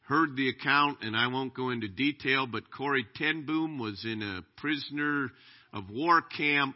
heard 0.02 0.36
the 0.36 0.48
account, 0.48 0.98
and 1.02 1.16
I 1.16 1.28
won't 1.28 1.54
go 1.54 1.70
into 1.70 1.88
detail, 1.88 2.46
but 2.46 2.70
Corrie 2.70 3.06
ten 3.16 3.46
Boom 3.46 3.78
was 3.78 4.04
in 4.04 4.22
a 4.22 4.44
prisoner 4.60 5.30
of 5.72 5.90
war 5.90 6.22
camp. 6.22 6.74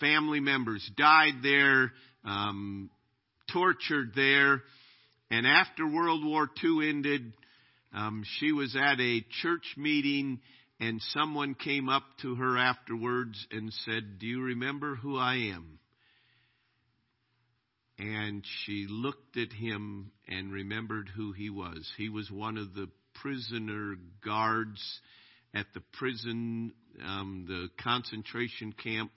Family 0.00 0.40
members 0.40 0.88
died 0.96 1.42
there, 1.42 1.92
um, 2.24 2.90
tortured 3.52 4.12
there, 4.14 4.62
and 5.30 5.46
after 5.46 5.86
World 5.86 6.24
War 6.24 6.48
II 6.64 6.88
ended, 6.88 7.32
um, 7.92 8.24
she 8.38 8.52
was 8.52 8.74
at 8.76 8.98
a 8.98 9.24
church 9.42 9.74
meeting 9.76 10.40
and 10.80 11.00
someone 11.12 11.54
came 11.54 11.90
up 11.90 12.04
to 12.22 12.36
her 12.36 12.56
afterwards 12.56 13.46
and 13.50 13.72
said, 13.84 14.18
Do 14.18 14.26
you 14.26 14.42
remember 14.42 14.96
who 14.96 15.18
I 15.18 15.34
am? 15.54 15.78
And 17.98 18.42
she 18.64 18.86
looked 18.88 19.36
at 19.36 19.52
him 19.52 20.10
and 20.26 20.50
remembered 20.50 21.10
who 21.14 21.32
he 21.32 21.50
was. 21.50 21.86
He 21.98 22.08
was 22.08 22.30
one 22.30 22.56
of 22.56 22.72
the 22.74 22.88
prisoner 23.20 23.96
guards 24.24 24.82
at 25.52 25.66
the 25.74 25.82
prison, 25.98 26.72
um, 27.04 27.44
the 27.46 27.68
concentration 27.82 28.72
camp 28.72 29.10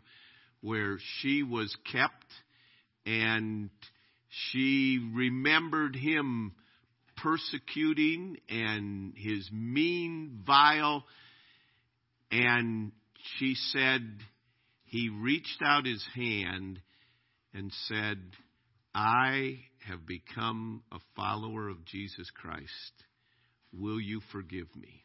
where 0.59 0.97
she 1.21 1.43
was 1.43 1.73
kept. 1.89 2.25
And 3.05 3.69
she 4.51 4.99
remembered 5.13 5.95
him 5.95 6.55
persecuting 7.15 8.37
and 8.49 9.13
his 9.15 9.49
mean, 9.49 10.41
vile 10.45 11.05
and 12.33 12.91
she 13.37 13.53
said, 13.53 14.01
he 14.85 15.09
reached 15.09 15.61
out 15.63 15.85
his 15.85 16.03
hand 16.15 16.79
and 17.53 17.71
said, 17.87 18.17
I 18.95 19.59
have 19.87 20.07
become 20.07 20.81
a 20.91 20.97
follower 21.15 21.69
of 21.69 21.85
Jesus 21.85 22.29
Christ. 22.31 22.93
Will 23.71 24.01
you 24.01 24.21
forgive 24.31 24.75
me? 24.75 25.03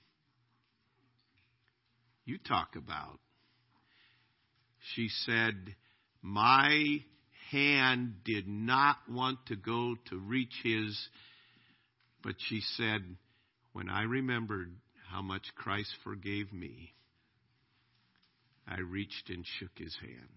You 2.24 2.38
talk 2.38 2.76
about. 2.76 3.18
She 4.94 5.08
said, 5.26 5.54
My 6.22 7.02
hand 7.50 8.24
did 8.24 8.48
not 8.48 8.96
want 9.10 9.38
to 9.48 9.56
go 9.56 9.96
to 10.08 10.16
reach 10.18 10.54
his, 10.62 10.98
but 12.22 12.36
she 12.38 12.62
said, 12.76 13.02
When 13.74 13.90
I 13.90 14.02
remembered 14.04 14.72
how 15.10 15.20
much 15.20 15.44
Christ 15.56 15.90
forgave 16.04 16.52
me, 16.54 16.94
I 18.68 18.80
reached 18.80 19.30
and 19.30 19.44
shook 19.58 19.70
his 19.76 19.96
hand 20.00 20.28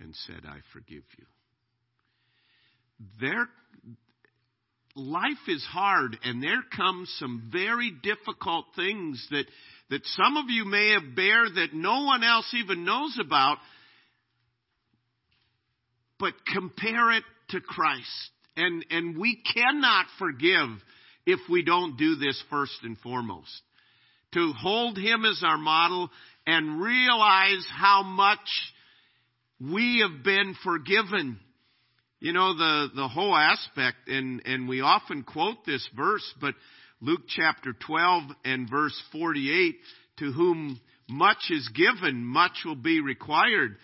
and 0.00 0.14
said, 0.26 0.42
I 0.46 0.58
forgive 0.72 1.02
you. 1.18 1.26
There, 3.20 3.48
life 4.94 5.48
is 5.48 5.64
hard 5.70 6.16
and 6.22 6.42
there 6.42 6.62
come 6.76 7.06
some 7.18 7.48
very 7.52 7.92
difficult 8.02 8.66
things 8.76 9.26
that, 9.30 9.44
that 9.90 10.04
some 10.04 10.36
of 10.36 10.46
you 10.48 10.64
may 10.64 10.90
have 10.90 11.16
bear 11.16 11.48
that 11.48 11.72
no 11.72 12.04
one 12.04 12.22
else 12.22 12.52
even 12.54 12.84
knows 12.84 13.18
about. 13.20 13.58
But 16.20 16.34
compare 16.52 17.12
it 17.12 17.24
to 17.50 17.60
Christ. 17.60 18.30
And, 18.56 18.84
and 18.90 19.16
we 19.18 19.40
cannot 19.54 20.06
forgive 20.18 20.68
if 21.26 21.40
we 21.48 21.62
don't 21.62 21.96
do 21.96 22.16
this 22.16 22.42
first 22.50 22.72
and 22.82 22.98
foremost. 22.98 23.62
To 24.34 24.52
hold 24.52 24.98
Him 24.98 25.24
as 25.24 25.42
our 25.44 25.58
model 25.58 26.10
and 26.48 26.80
realize 26.80 27.66
how 27.70 28.02
much 28.02 28.38
we 29.60 30.02
have 30.02 30.24
been 30.24 30.54
forgiven. 30.64 31.38
You 32.20 32.32
know, 32.32 32.56
the, 32.56 32.88
the 32.96 33.06
whole 33.06 33.36
aspect, 33.36 34.08
and, 34.08 34.40
and 34.46 34.66
we 34.66 34.80
often 34.80 35.24
quote 35.24 35.66
this 35.66 35.86
verse, 35.94 36.24
but 36.40 36.54
Luke 37.02 37.20
chapter 37.28 37.74
12 37.86 38.22
and 38.46 38.68
verse 38.68 38.98
48, 39.12 39.76
to 40.20 40.32
whom 40.32 40.80
much 41.06 41.50
is 41.50 41.68
given, 41.68 42.24
much 42.24 42.62
will 42.64 42.76
be 42.76 43.02
required. 43.02 43.76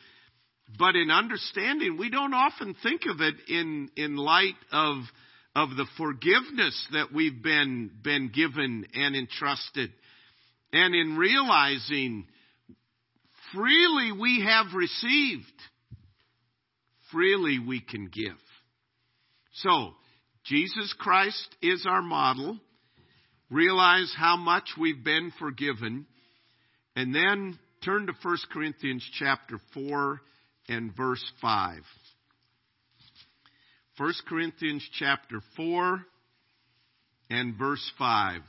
But 0.78 0.96
in 0.96 1.10
understanding, 1.10 1.98
we 1.98 2.08
don't 2.08 2.32
often 2.32 2.74
think 2.82 3.02
of 3.06 3.20
it 3.20 3.34
in, 3.46 3.90
in 3.94 4.16
light 4.16 4.56
of, 4.72 4.96
of 5.54 5.68
the 5.76 5.86
forgiveness 5.98 6.88
that 6.94 7.12
we've 7.12 7.42
been, 7.42 7.90
been 8.02 8.30
given 8.34 8.86
and 8.94 9.14
entrusted. 9.14 9.92
And 10.72 10.94
in 10.94 11.18
realizing 11.18 12.26
freely 13.54 14.12
we 14.12 14.44
have 14.44 14.74
received, 14.74 15.44
freely 17.10 17.58
we 17.58 17.80
can 17.80 18.06
give. 18.06 18.36
So, 19.54 19.92
Jesus 20.44 20.92
Christ 20.98 21.48
is 21.62 21.86
our 21.88 22.02
model. 22.02 22.58
Realize 23.50 24.12
how 24.16 24.36
much 24.36 24.70
we've 24.78 25.04
been 25.04 25.32
forgiven. 25.38 26.06
And 26.96 27.14
then 27.14 27.58
turn 27.84 28.06
to 28.06 28.12
1 28.20 28.36
Corinthians 28.52 29.08
chapter 29.18 29.58
4 29.72 30.20
and 30.68 30.94
verse 30.96 31.24
5. 31.40 31.80
1 33.96 34.12
Corinthians 34.28 34.86
chapter 34.98 35.40
4 35.56 36.04
and 37.30 37.56
verse 37.56 37.92
5. 37.98 38.40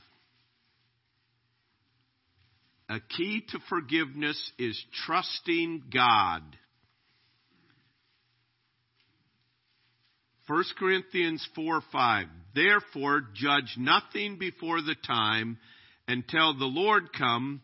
A 2.88 3.00
key 3.00 3.42
to 3.50 3.58
forgiveness 3.68 4.52
is 4.58 4.80
trusting 5.06 5.84
God. 5.92 6.42
1 10.46 10.64
Corinthians 10.78 11.46
4 11.56 11.80
5. 11.90 12.26
Therefore, 12.54 13.22
judge 13.34 13.74
nothing 13.76 14.38
before 14.38 14.80
the 14.80 14.94
time 15.04 15.58
until 16.06 16.56
the 16.56 16.66
Lord 16.66 17.12
come, 17.12 17.60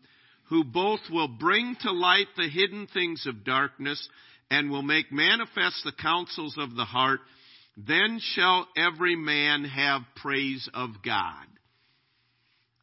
who 0.49 0.65
both 0.65 0.99
will 1.09 1.29
bring 1.29 1.77
to 1.81 1.91
light 1.91 2.27
the 2.35 2.49
hidden 2.49 2.87
things 2.93 3.25
of 3.25 3.45
darkness 3.45 4.09
and 4.51 4.69
will 4.69 4.81
make 4.81 5.11
manifest 5.11 5.83
the 5.85 5.93
counsels 5.97 6.55
of 6.57 6.75
the 6.75 6.83
heart. 6.83 7.21
Then 7.77 8.19
shall 8.21 8.67
every 8.75 9.15
man 9.15 9.63
have 9.63 10.01
praise 10.17 10.69
of 10.73 10.89
God. 11.03 11.47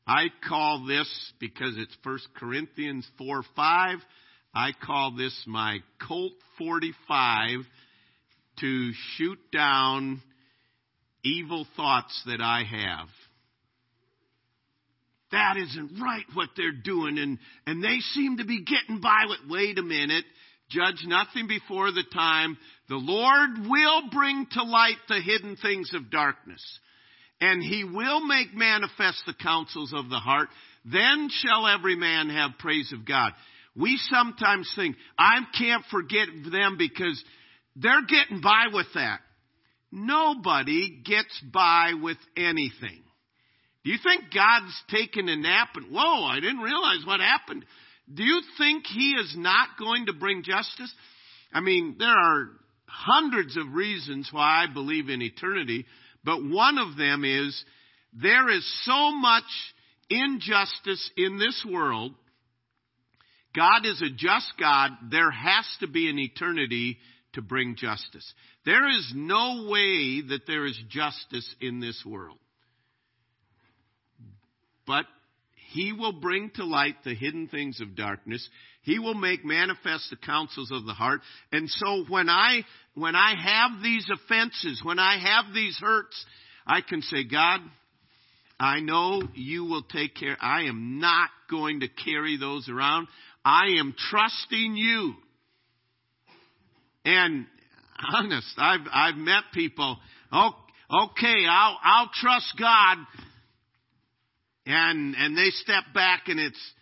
I 0.06 0.26
call 0.48 0.86
this, 0.86 1.08
because 1.38 1.74
it's 1.76 1.96
1 2.02 2.18
Corinthians 2.36 3.06
4 3.18 3.42
5, 3.54 3.98
I 4.54 4.72
call 4.84 5.14
this 5.16 5.44
my 5.46 5.78
Colt 6.06 6.32
45 6.58 7.60
to 8.60 8.92
shoot 9.16 9.38
down 9.52 10.20
evil 11.22 11.66
thoughts 11.76 12.22
that 12.26 12.40
I 12.40 12.64
have. 12.64 13.08
That 15.32 15.56
isn't 15.56 16.00
right 16.02 16.24
what 16.34 16.48
they're 16.56 16.72
doing, 16.72 17.18
and, 17.18 17.38
and 17.66 17.84
they 17.84 17.98
seem 18.14 18.38
to 18.38 18.44
be 18.44 18.64
getting 18.64 19.00
by 19.00 19.26
with, 19.28 19.38
wait 19.48 19.78
a 19.78 19.82
minute, 19.82 20.24
judge 20.70 21.04
nothing 21.04 21.46
before 21.46 21.92
the 21.92 22.04
time. 22.12 22.58
The 22.88 22.96
Lord 22.96 23.50
will 23.68 24.10
bring 24.10 24.46
to 24.52 24.62
light 24.64 24.96
the 25.08 25.20
hidden 25.20 25.56
things 25.56 25.92
of 25.94 26.10
darkness, 26.10 26.62
and 27.40 27.62
he 27.62 27.84
will 27.84 28.26
make 28.26 28.54
manifest 28.54 29.22
the 29.26 29.34
counsels 29.34 29.92
of 29.94 30.10
the 30.10 30.18
heart. 30.18 30.48
Then 30.84 31.28
shall 31.30 31.66
every 31.66 31.96
man 31.96 32.28
have 32.30 32.58
praise 32.58 32.92
of 32.92 33.06
God. 33.06 33.32
We 33.76 33.98
sometimes 34.10 34.70
think, 34.76 34.96
I 35.18 35.40
can't 35.58 35.84
forget 35.90 36.28
them 36.50 36.76
because 36.76 37.22
they're 37.76 38.06
getting 38.06 38.40
by 38.40 38.66
with 38.72 38.86
that. 38.94 39.20
Nobody 39.92 41.02
gets 41.04 41.40
by 41.52 41.92
with 42.00 42.18
anything. 42.36 43.02
Do 43.84 43.90
you 43.90 43.98
think 44.02 44.24
God's 44.34 44.74
taking 44.90 45.28
a 45.28 45.36
nap 45.36 45.68
and, 45.74 45.86
whoa, 45.90 46.24
I 46.24 46.40
didn't 46.40 46.58
realize 46.58 47.06
what 47.06 47.20
happened? 47.20 47.64
Do 48.12 48.22
you 48.22 48.42
think 48.58 48.84
He 48.86 49.12
is 49.12 49.34
not 49.36 49.68
going 49.78 50.06
to 50.06 50.12
bring 50.12 50.42
justice? 50.42 50.92
I 51.52 51.60
mean, 51.60 51.96
there 51.98 52.08
are 52.08 52.50
hundreds 52.86 53.56
of 53.56 53.72
reasons 53.72 54.28
why 54.32 54.64
I 54.64 54.72
believe 54.72 55.08
in 55.08 55.22
eternity, 55.22 55.86
but 56.24 56.44
one 56.44 56.78
of 56.78 56.96
them 56.96 57.24
is 57.24 57.64
there 58.12 58.50
is 58.50 58.66
so 58.84 59.12
much 59.12 59.44
injustice 60.08 61.10
in 61.16 61.38
this 61.38 61.64
world. 61.70 62.12
God 63.54 63.84
is 63.84 64.02
a 64.02 64.10
just 64.10 64.52
God. 64.58 64.90
There 65.10 65.30
has 65.30 65.66
to 65.80 65.88
be 65.88 66.08
an 66.08 66.18
eternity 66.18 66.98
to 67.34 67.42
bring 67.42 67.76
justice. 67.76 68.32
There 68.64 68.88
is 68.88 69.12
no 69.14 69.66
way 69.68 70.22
that 70.28 70.46
there 70.46 70.66
is 70.66 70.78
justice 70.88 71.54
in 71.60 71.80
this 71.80 72.02
world. 72.04 72.38
But 74.86 75.06
he 75.72 75.92
will 75.92 76.12
bring 76.12 76.50
to 76.56 76.64
light 76.64 76.96
the 77.04 77.14
hidden 77.14 77.46
things 77.46 77.80
of 77.80 77.94
darkness. 77.94 78.46
He 78.82 78.98
will 78.98 79.14
make 79.14 79.44
manifest 79.44 80.10
the 80.10 80.16
counsels 80.16 80.70
of 80.72 80.84
the 80.84 80.92
heart. 80.92 81.20
And 81.52 81.68
so 81.70 82.04
when 82.08 82.28
I, 82.28 82.64
when 83.00 83.16
I 83.16 83.34
have 83.34 83.82
these 83.82 84.08
offenses, 84.12 84.82
when 84.84 84.98
I 84.98 85.18
have 85.18 85.54
these 85.54 85.76
hurts, 85.78 86.24
I 86.66 86.82
can 86.82 87.00
say, 87.00 87.24
God, 87.24 87.60
I 88.58 88.80
know 88.80 89.22
you 89.34 89.64
will 89.64 89.82
take 89.82 90.14
care. 90.14 90.36
I 90.40 90.64
am 90.64 91.00
not 91.00 91.30
going 91.50 91.80
to 91.80 91.88
carry 91.88 92.36
those 92.36 92.68
around. 92.68 93.08
I 93.42 93.78
am 93.78 93.94
trusting 94.10 94.76
you. 94.76 95.14
And 97.06 97.46
honest, 98.12 98.52
I've 98.58 98.86
I've 98.92 99.16
met 99.16 99.44
people. 99.54 99.98
Oh, 100.30 100.50
okay, 100.90 101.46
I'll 101.48 101.78
I'll 101.82 102.10
trust 102.12 102.54
God. 102.58 102.98
And 104.66 105.14
and 105.16 105.36
they 105.36 105.48
step 105.50 105.84
back 105.94 106.24
and 106.26 106.38
it's 106.38 106.72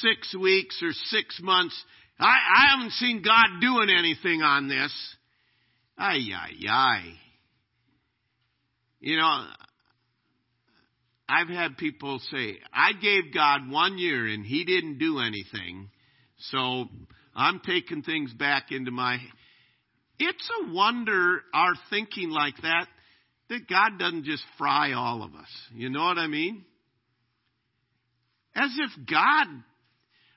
six 0.00 0.34
weeks 0.34 0.82
or 0.82 0.90
six 0.92 1.40
months. 1.40 1.80
I, 2.18 2.26
I 2.26 2.70
haven't 2.70 2.92
seen 2.92 3.22
God 3.22 3.60
doing 3.60 3.88
anything 3.90 4.42
on 4.42 4.68
this. 4.68 4.92
Ay 5.98 6.20
ay 6.34 6.68
ay. 6.68 7.02
You 9.00 9.16
know, 9.16 9.44
I've 11.28 11.48
had 11.48 11.76
people 11.76 12.20
say, 12.30 12.58
I 12.72 12.92
gave 13.00 13.34
God 13.34 13.70
one 13.70 13.98
year 13.98 14.26
and 14.26 14.44
he 14.44 14.64
didn't 14.64 14.98
do 14.98 15.18
anything. 15.18 15.90
So 16.50 16.86
I'm 17.34 17.60
taking 17.64 18.02
things 18.02 18.32
back 18.32 18.70
into 18.70 18.90
my. 18.90 19.18
It's 20.18 20.50
a 20.62 20.72
wonder 20.72 21.40
our 21.54 21.72
thinking 21.90 22.30
like 22.30 22.56
that, 22.62 22.86
that 23.48 23.68
God 23.68 23.98
doesn't 23.98 24.24
just 24.24 24.42
fry 24.58 24.92
all 24.92 25.22
of 25.22 25.34
us. 25.34 25.48
You 25.74 25.90
know 25.90 26.04
what 26.04 26.18
I 26.18 26.26
mean? 26.26 26.64
As 28.54 28.70
if 28.78 29.08
God, 29.08 29.46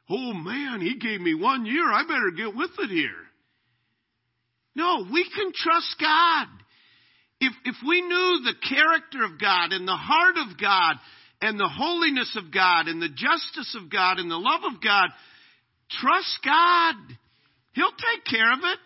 oh 0.09 0.33
man, 0.33 0.81
He 0.81 0.97
gave 0.97 1.21
me 1.21 1.33
one 1.33 1.65
year, 1.65 1.91
I 1.91 2.03
better 2.03 2.31
get 2.35 2.55
with 2.55 2.71
it 2.79 2.89
here. 2.89 3.09
No, 4.75 5.05
we 5.11 5.23
can 5.23 5.51
trust 5.53 5.95
God. 5.99 6.47
If, 7.39 7.53
if 7.65 7.75
we 7.87 8.01
knew 8.01 8.41
the 8.43 8.55
character 8.67 9.23
of 9.23 9.39
God 9.39 9.71
and 9.71 9.87
the 9.87 9.95
heart 9.95 10.35
of 10.37 10.59
God 10.59 10.95
and 11.41 11.59
the 11.59 11.69
holiness 11.69 12.37
of 12.37 12.53
God 12.53 12.87
and 12.87 13.01
the 13.01 13.09
justice 13.09 13.77
of 13.81 13.89
God 13.91 14.19
and 14.19 14.29
the 14.29 14.37
love 14.37 14.61
of 14.63 14.81
God, 14.81 15.09
Trust 15.89 16.39
God. 16.43 16.95
He'll 17.73 17.91
take 17.91 18.25
care 18.25 18.51
of 18.53 18.59
it. 18.59 18.79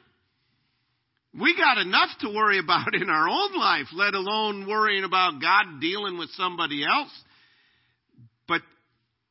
We 1.40 1.56
got 1.56 1.78
enough 1.78 2.10
to 2.22 2.30
worry 2.30 2.60
about 2.64 2.94
in 2.96 3.10
our 3.10 3.30
own 3.30 3.58
life, 3.58 3.88
let 3.94 4.14
alone 4.14 4.68
worrying 4.68 5.04
about 5.04 5.42
God 5.42 5.80
dealing 5.80 6.18
with 6.18 6.30
somebody 6.32 6.84
else. 6.84 7.12
But 8.48 8.62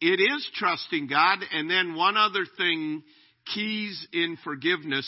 it 0.00 0.20
is 0.20 0.50
trusting 0.54 1.08
God. 1.08 1.38
And 1.52 1.70
then 1.70 1.94
one 1.94 2.16
other 2.16 2.44
thing, 2.56 3.02
keys 3.54 4.06
in 4.12 4.38
forgiveness, 4.44 5.06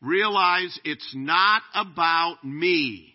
realize 0.00 0.78
it's 0.84 1.12
not 1.14 1.62
about 1.74 2.44
me. 2.44 3.14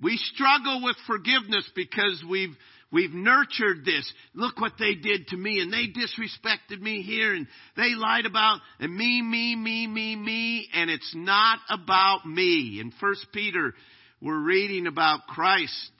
We 0.00 0.16
struggle 0.16 0.82
with 0.84 0.96
forgiveness 1.06 1.68
because 1.74 2.22
we've 2.28 2.56
We've 2.90 3.12
nurtured 3.12 3.84
this. 3.84 4.10
Look 4.34 4.58
what 4.60 4.72
they 4.78 4.94
did 4.94 5.28
to 5.28 5.36
me 5.36 5.60
and 5.60 5.70
they 5.70 5.88
disrespected 5.88 6.80
me 6.80 7.02
here 7.02 7.34
and 7.34 7.46
they 7.76 7.94
lied 7.94 8.24
about 8.24 8.60
and 8.80 8.94
me, 8.94 9.20
me, 9.20 9.54
me, 9.54 9.86
me, 9.86 10.16
me. 10.16 10.68
And 10.72 10.88
it's 10.88 11.12
not 11.14 11.58
about 11.68 12.24
me. 12.24 12.78
In 12.80 12.92
First 12.98 13.26
Peter, 13.32 13.74
we're 14.22 14.40
reading 14.40 14.86
about 14.86 15.26
Christ. 15.26 15.90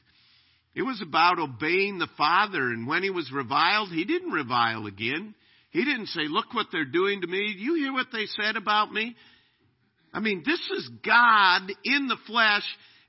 It 0.75 0.83
was 0.83 1.03
about 1.03 1.39
obeying 1.39 1.99
the 1.99 2.09
Father. 2.17 2.61
And 2.61 2.87
when 2.87 3.03
he 3.03 3.11
was 3.11 3.31
reviled, 3.33 3.91
he 3.91 4.05
didn't 4.05 4.31
revile 4.31 4.87
again. 4.87 5.35
He 5.71 5.85
didn't 5.85 6.07
say, 6.07 6.23
look 6.29 6.55
what 6.55 6.67
they're 6.73 6.85
doing 6.85 7.21
to 7.21 7.27
me. 7.27 7.55
You 7.57 7.75
hear 7.75 7.93
what 7.93 8.09
they 8.13 8.27
said 8.27 8.57
about 8.57 8.93
me? 8.93 9.17
I 10.13 10.21
mean, 10.21 10.43
this 10.45 10.61
is 10.77 10.89
God 11.05 11.71
in 11.85 12.09
the 12.09 12.17
flesh 12.27 12.65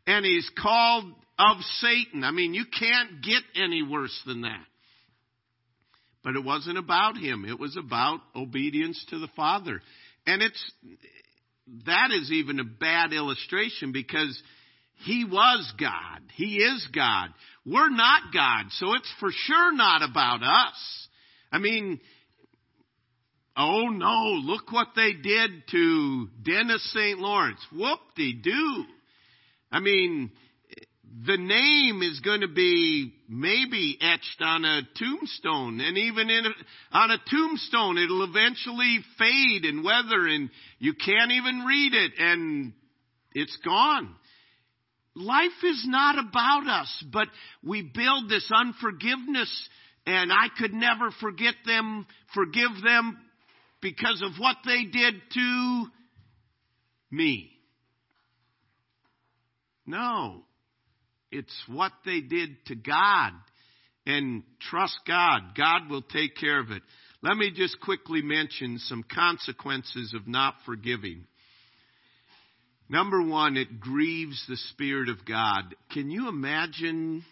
and 0.06 0.26
he's 0.26 0.50
called 0.62 1.06
of 1.38 1.58
Satan. 1.80 2.24
I 2.24 2.32
mean, 2.32 2.54
you 2.54 2.66
can't 2.66 3.22
get 3.24 3.44
any 3.56 3.82
worse 3.84 4.20
than 4.26 4.42
that. 4.42 4.66
But 6.24 6.36
it 6.36 6.44
wasn't 6.44 6.78
about 6.78 7.18
him. 7.18 7.46
It 7.46 7.58
was 7.58 7.78
about 7.78 8.20
obedience 8.36 9.04
to 9.10 9.20
the 9.20 9.30
Father. 9.36 9.82
And 10.28 10.42
it's, 10.42 10.72
that 11.86 12.10
is 12.12 12.30
even 12.32 12.60
a 12.60 12.66
bad 12.66 13.14
illustration 13.14 13.94
because 13.94 14.42
he 15.06 15.26
was 15.26 15.74
God. 15.80 16.22
He 16.36 16.58
is 16.58 16.88
God. 16.94 17.30
We're 17.66 17.90
not 17.90 18.34
God. 18.34 18.66
So 18.72 18.94
it's 18.96 19.12
for 19.20 19.30
sure 19.32 19.74
not 19.74 20.02
about 20.02 20.44
us. 20.44 21.08
I 21.52 21.60
mean, 21.60 22.00
oh 23.56 23.88
no, 23.88 24.40
look 24.44 24.72
what 24.72 24.90
they 24.96 25.14
did 25.14 25.68
to 25.72 26.28
Dennis 26.44 26.92
St. 26.94 27.20
Lawrence. 27.20 27.60
Whoop 27.72 28.00
de 28.16 28.34
doo. 28.34 28.86
I 29.72 29.80
mean, 29.80 30.32
the 31.26 31.38
name 31.38 32.02
is 32.02 32.20
going 32.20 32.42
to 32.42 32.48
be 32.48 33.14
maybe 33.28 33.98
etched 34.02 34.42
on 34.42 34.66
a 34.66 34.82
tombstone. 34.98 35.80
And 35.80 35.98
even 35.98 36.30
in 36.30 36.46
a, 36.46 36.50
on 36.92 37.12
a 37.12 37.18
tombstone, 37.30 37.98
it'll 37.98 38.24
eventually 38.24 39.00
fade 39.18 39.66
and 39.66 39.84
weather 39.84 40.28
and 40.28 40.50
you 40.80 40.94
can't 40.94 41.32
even 41.32 41.66
read 41.66 41.94
it 41.94 42.12
and 42.20 42.74
it's 43.34 43.58
gone. 43.64 44.16
Life 45.16 45.64
is 45.64 45.86
not 45.88 46.20
about 46.20 46.68
us, 46.68 47.04
but 47.12 47.28
we 47.64 47.82
build 47.82 48.30
this 48.30 48.50
unforgiveness 48.54 49.70
and 50.06 50.32
I 50.32 50.48
could 50.58 50.74
never 50.74 51.12
forget 51.22 51.56
them, 51.66 52.08
forgive 52.34 52.82
them 52.84 53.20
because 53.82 54.24
of 54.26 54.40
what 54.40 54.58
they 54.66 54.86
did 54.86 55.16
to 55.34 55.86
me. 57.12 57.52
No. 59.86 60.44
It's 61.32 61.54
what 61.68 61.92
they 62.06 62.22
did 62.22 62.66
to 62.68 62.76
God. 62.76 63.34
And 64.06 64.44
trust 64.72 64.98
God. 65.08 65.56
God 65.56 65.90
will 65.90 66.02
take 66.02 66.36
care 66.36 66.60
of 66.60 66.72
it. 66.72 66.82
Let 67.22 67.38
me 67.38 67.52
just 67.54 67.80
quickly 67.80 68.22
mention 68.24 68.80
some 68.80 69.04
consequences 69.04 70.14
of 70.16 70.28
not 70.28 70.56
forgiving. 70.66 71.26
Number 72.90 73.22
one, 73.22 73.56
it 73.56 73.80
grieves 73.80 74.44
the 74.48 74.58
Spirit 74.72 75.10
of 75.10 75.24
God. 75.24 75.76
Can 75.92 76.10
you 76.10 76.28
imagine 76.28 77.24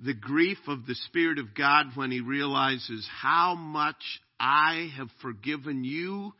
the 0.00 0.14
grief 0.14 0.56
of 0.66 0.86
the 0.86 0.94
Spirit 0.94 1.38
of 1.38 1.54
God 1.54 1.88
when 1.94 2.10
He 2.10 2.20
realizes 2.20 3.06
how 3.20 3.54
much 3.54 4.02
I 4.40 4.90
have 4.96 5.08
forgiven 5.20 5.84
you 5.84 6.32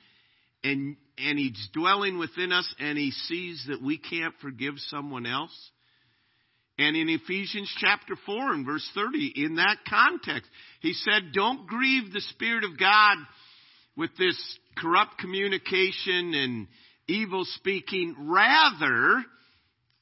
and, 0.65 0.97
and 1.19 1.39
He's 1.39 1.69
dwelling 1.75 2.19
within 2.19 2.51
us 2.51 2.73
and 2.81 2.97
He 2.97 3.11
sees 3.11 3.67
that 3.69 3.83
we 3.83 3.99
can't 3.99 4.35
forgive 4.41 4.75
someone 4.79 5.27
else? 5.27 5.71
And 6.79 6.97
in 6.97 7.11
Ephesians 7.11 7.71
chapter 7.79 8.15
4 8.25 8.55
and 8.55 8.65
verse 8.65 8.89
30, 8.95 9.33
in 9.37 9.57
that 9.57 9.79
context, 9.89 10.49
he 10.81 10.93
said, 10.93 11.33
don't 11.35 11.67
grieve 11.67 12.13
the 12.13 12.21
Spirit 12.21 12.63
of 12.63 12.79
God 12.79 13.17
with 13.97 14.11
this 14.17 14.59
corrupt 14.77 15.19
communication 15.19 16.35
and 16.35 16.69
evil 17.09 17.45
speaking. 17.45 18.15
Rather, 18.19 19.25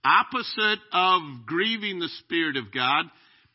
opposite 0.05 0.81
of 0.92 1.23
grieving 1.47 1.99
the 1.99 2.11
Spirit 2.21 2.57
of 2.57 2.73
God, 2.73 3.07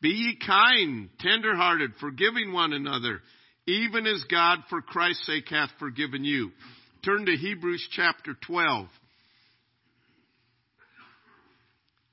be 0.02 0.10
ye 0.10 0.38
kind, 0.46 1.10
tenderhearted, 1.20 1.92
forgiving 2.00 2.54
one 2.54 2.74
another, 2.74 3.22
even 3.68 4.08
as 4.08 4.24
God 4.30 4.60
for 4.70 4.82
Christ's 4.82 5.28
sake 5.28 5.50
hath 5.50 5.70
forgiven 5.80 6.24
you. 6.24 6.52
Turn 7.06 7.26
to 7.26 7.36
Hebrews 7.36 7.88
chapter 7.92 8.36
12. 8.46 8.88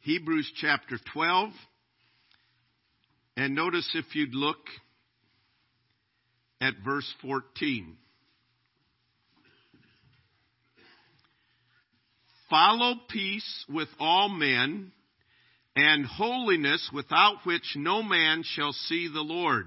Hebrews 0.00 0.50
chapter 0.60 0.98
12. 1.12 1.50
And 3.36 3.54
notice 3.54 3.88
if 3.94 4.14
you'd 4.14 4.34
look 4.34 4.58
at 6.60 6.74
verse 6.84 7.10
14. 7.22 7.96
Follow 12.50 12.94
peace 13.08 13.64
with 13.68 13.88
all 14.00 14.28
men 14.28 14.92
and 15.76 16.06
holiness 16.06 16.88
without 16.92 17.44
which 17.44 17.74
no 17.76 18.02
man 18.02 18.42
shall 18.42 18.72
see 18.72 19.08
the 19.12 19.20
Lord. 19.20 19.66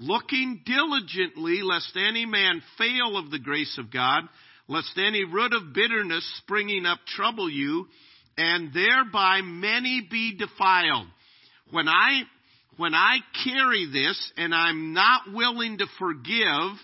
Looking 0.00 0.62
diligently 0.66 1.60
lest 1.62 1.96
any 1.96 2.26
man 2.26 2.60
fail 2.76 3.16
of 3.16 3.30
the 3.30 3.38
grace 3.38 3.78
of 3.78 3.92
God, 3.92 4.24
lest 4.68 4.92
any 4.96 5.24
root 5.24 5.52
of 5.52 5.72
bitterness 5.72 6.24
springing 6.38 6.86
up 6.86 6.98
trouble 7.06 7.50
you, 7.50 7.86
and 8.36 8.72
thereby 8.72 9.40
many 9.42 10.06
be 10.08 10.36
defiled. 10.36 11.06
When 11.70 11.88
I, 11.88 12.22
when 12.76 12.94
I 12.94 13.18
carry 13.44 13.86
this 13.92 14.32
and 14.36 14.54
I'm 14.54 14.92
not 14.92 15.32
willing 15.32 15.78
to 15.78 15.86
forgive, 15.98 16.78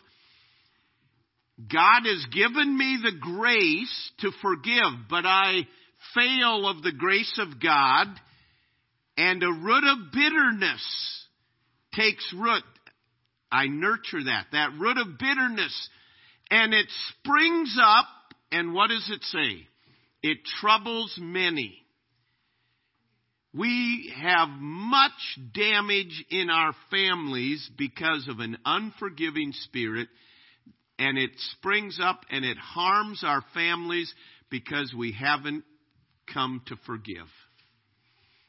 God 1.59 2.03
has 2.05 2.27
given 2.33 2.77
me 2.77 2.99
the 3.03 3.17
grace 3.21 4.11
to 4.21 4.31
forgive, 4.43 5.09
but 5.09 5.25
I 5.25 5.67
fail 6.15 6.69
of 6.69 6.83
the 6.83 6.93
grace 6.93 7.39
of 7.39 7.63
God, 7.63 8.09
and 9.17 9.43
a 9.43 9.53
root 9.53 9.85
of 9.85 10.13
bitterness 10.13 11.27
takes 11.95 12.35
root. 12.37 12.65
I 13.53 13.69
nurture 13.69 14.25
that, 14.25 14.47
that 14.51 14.71
root 14.79 14.99
of 14.99 15.19
bitterness, 15.19 15.89
and 16.51 16.75
it 16.75 16.87
springs 17.11 17.79
up, 17.81 18.07
and 18.51 18.75
what 18.75 18.89
does 18.91 19.09
it 19.13 19.23
say? 19.23 19.69
It 20.23 20.39
troubles 20.61 21.17
many. 21.21 21.79
We 23.53 24.13
have 24.21 24.49
much 24.49 25.13
damage 25.55 26.25
in 26.31 26.51
our 26.51 26.73
families 26.91 27.71
because 27.79 28.27
of 28.29 28.41
an 28.41 28.59
unforgiving 28.65 29.53
spirit, 29.53 30.09
and 30.99 31.19
it 31.19 31.31
springs 31.59 31.99
up 32.03 32.21
and 32.31 32.45
it 32.45 32.57
harms 32.57 33.23
our 33.25 33.43
families 33.53 34.13
because 34.51 34.95
we 34.97 35.13
haven't 35.13 35.65
come 36.33 36.63
to 36.67 36.77
forgive. 36.87 37.27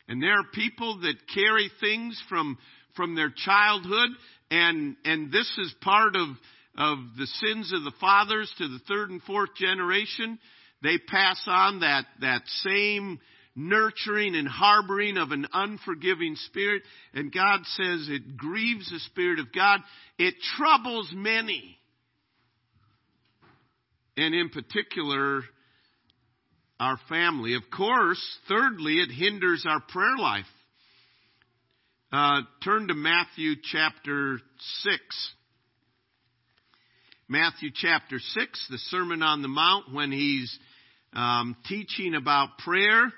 And 0.07 0.21
there 0.21 0.33
are 0.33 0.45
people 0.53 0.99
that 1.01 1.15
carry 1.33 1.71
things 1.79 2.21
from, 2.29 2.57
from 2.95 3.15
their 3.15 3.33
childhood, 3.35 4.09
and, 4.51 4.95
and 5.03 5.31
this 5.31 5.51
is 5.57 5.73
part 5.81 6.15
of, 6.15 6.29
of 6.77 6.99
the 7.17 7.25
sins 7.25 7.73
of 7.73 7.83
the 7.83 7.93
fathers 7.99 8.53
to 8.59 8.67
the 8.67 8.79
third 8.87 9.09
and 9.09 9.21
fourth 9.23 9.55
generation. 9.55 10.37
They 10.83 10.99
pass 10.99 11.41
on 11.47 11.79
that, 11.79 12.05
that 12.21 12.43
same 12.45 13.19
nurturing 13.55 14.35
and 14.35 14.47
harboring 14.47 15.17
of 15.17 15.31
an 15.31 15.47
unforgiving 15.51 16.35
spirit. 16.35 16.83
And 17.13 17.33
God 17.33 17.61
says 17.65 18.07
it 18.09 18.37
grieves 18.37 18.89
the 18.91 18.99
Spirit 18.99 19.39
of 19.39 19.51
God. 19.53 19.79
It 20.19 20.35
troubles 20.57 21.11
many. 21.15 21.74
And 24.17 24.33
in 24.33 24.49
particular, 24.49 25.41
our 26.79 26.97
family. 27.09 27.55
Of 27.55 27.63
course, 27.75 28.21
thirdly, 28.47 28.95
it 28.95 29.11
hinders 29.11 29.65
our 29.67 29.81
prayer 29.81 30.17
life. 30.17 30.45
Uh, 32.11 32.41
turn 32.63 32.87
to 32.87 32.93
Matthew 32.93 33.55
chapter 33.61 34.39
6. 34.83 35.31
Matthew 37.27 37.71
chapter 37.73 38.19
6, 38.19 38.67
the 38.69 38.77
Sermon 38.77 39.23
on 39.23 39.41
the 39.41 39.47
Mount, 39.47 39.93
when 39.93 40.11
he's 40.11 40.57
um, 41.13 41.55
teaching 41.67 42.13
about 42.13 42.57
prayer. 42.59 43.11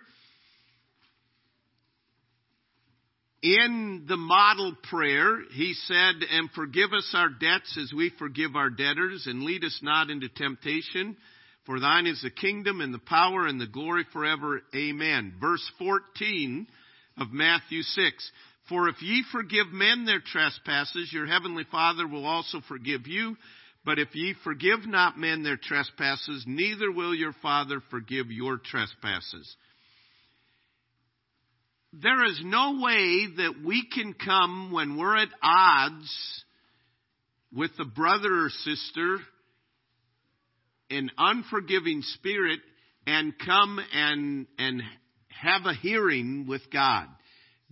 In 3.43 4.06
the 4.08 4.17
model 4.17 4.76
prayer, 4.89 5.41
he 5.52 5.73
said, 5.73 6.15
And 6.32 6.50
forgive 6.52 6.91
us 6.91 7.10
our 7.13 7.30
debts 7.30 7.78
as 7.78 7.93
we 7.93 8.12
forgive 8.17 8.56
our 8.56 8.71
debtors, 8.71 9.28
and 9.28 9.43
lead 9.43 9.63
us 9.63 9.80
not 9.84 10.10
into 10.10 10.28
temptation, 10.28 11.15
for 11.65 11.80
thine 11.80 12.08
is 12.08 12.21
the 12.21 12.32
kingdom 12.32 12.82
and 12.82 12.93
the 12.93 13.00
power 13.00 13.45
and 13.45 13.62
the 13.62 13.67
glory 13.67 14.06
forever. 14.12 14.62
Amen. 14.76 15.36
Verse 15.39 15.69
14 15.78 16.65
of 17.17 17.32
Matthew 17.32 17.84
6. 17.84 18.32
For 18.69 18.89
if 18.89 19.02
ye 19.02 19.23
forgive 19.32 19.67
men 19.67 20.06
their 20.06 20.19
trespasses, 20.19 21.13
your 21.13 21.28
heavenly 21.28 21.65
Father 21.71 22.08
will 22.08 22.26
also 22.26 22.62
forgive 22.67 23.06
you. 23.06 23.38
But 23.86 24.00
if 24.00 24.13
ye 24.15 24.34
forgive 24.43 24.86
not 24.86 25.17
men 25.17 25.43
their 25.43 25.58
trespasses, 25.58 26.43
neither 26.47 26.91
will 26.91 27.15
your 27.15 27.34
Father 27.41 27.82
forgive 27.89 28.32
your 28.32 28.58
trespasses. 28.58 29.56
There 32.01 32.25
is 32.25 32.39
no 32.43 32.79
way 32.79 33.27
that 33.38 33.55
we 33.65 33.88
can 33.91 34.13
come 34.13 34.71
when 34.71 34.97
we're 34.97 35.17
at 35.17 35.29
odds 35.41 36.43
with 37.51 37.71
a 37.79 37.86
brother 37.86 38.45
or 38.45 38.49
sister 38.49 39.17
in 40.89 41.10
unforgiving 41.17 42.03
spirit 42.03 42.60
and 43.07 43.33
come 43.43 43.79
and, 43.93 44.45
and 44.60 44.83
have 45.29 45.65
a 45.65 45.73
hearing 45.73 46.45
with 46.47 46.62
God. 46.71 47.07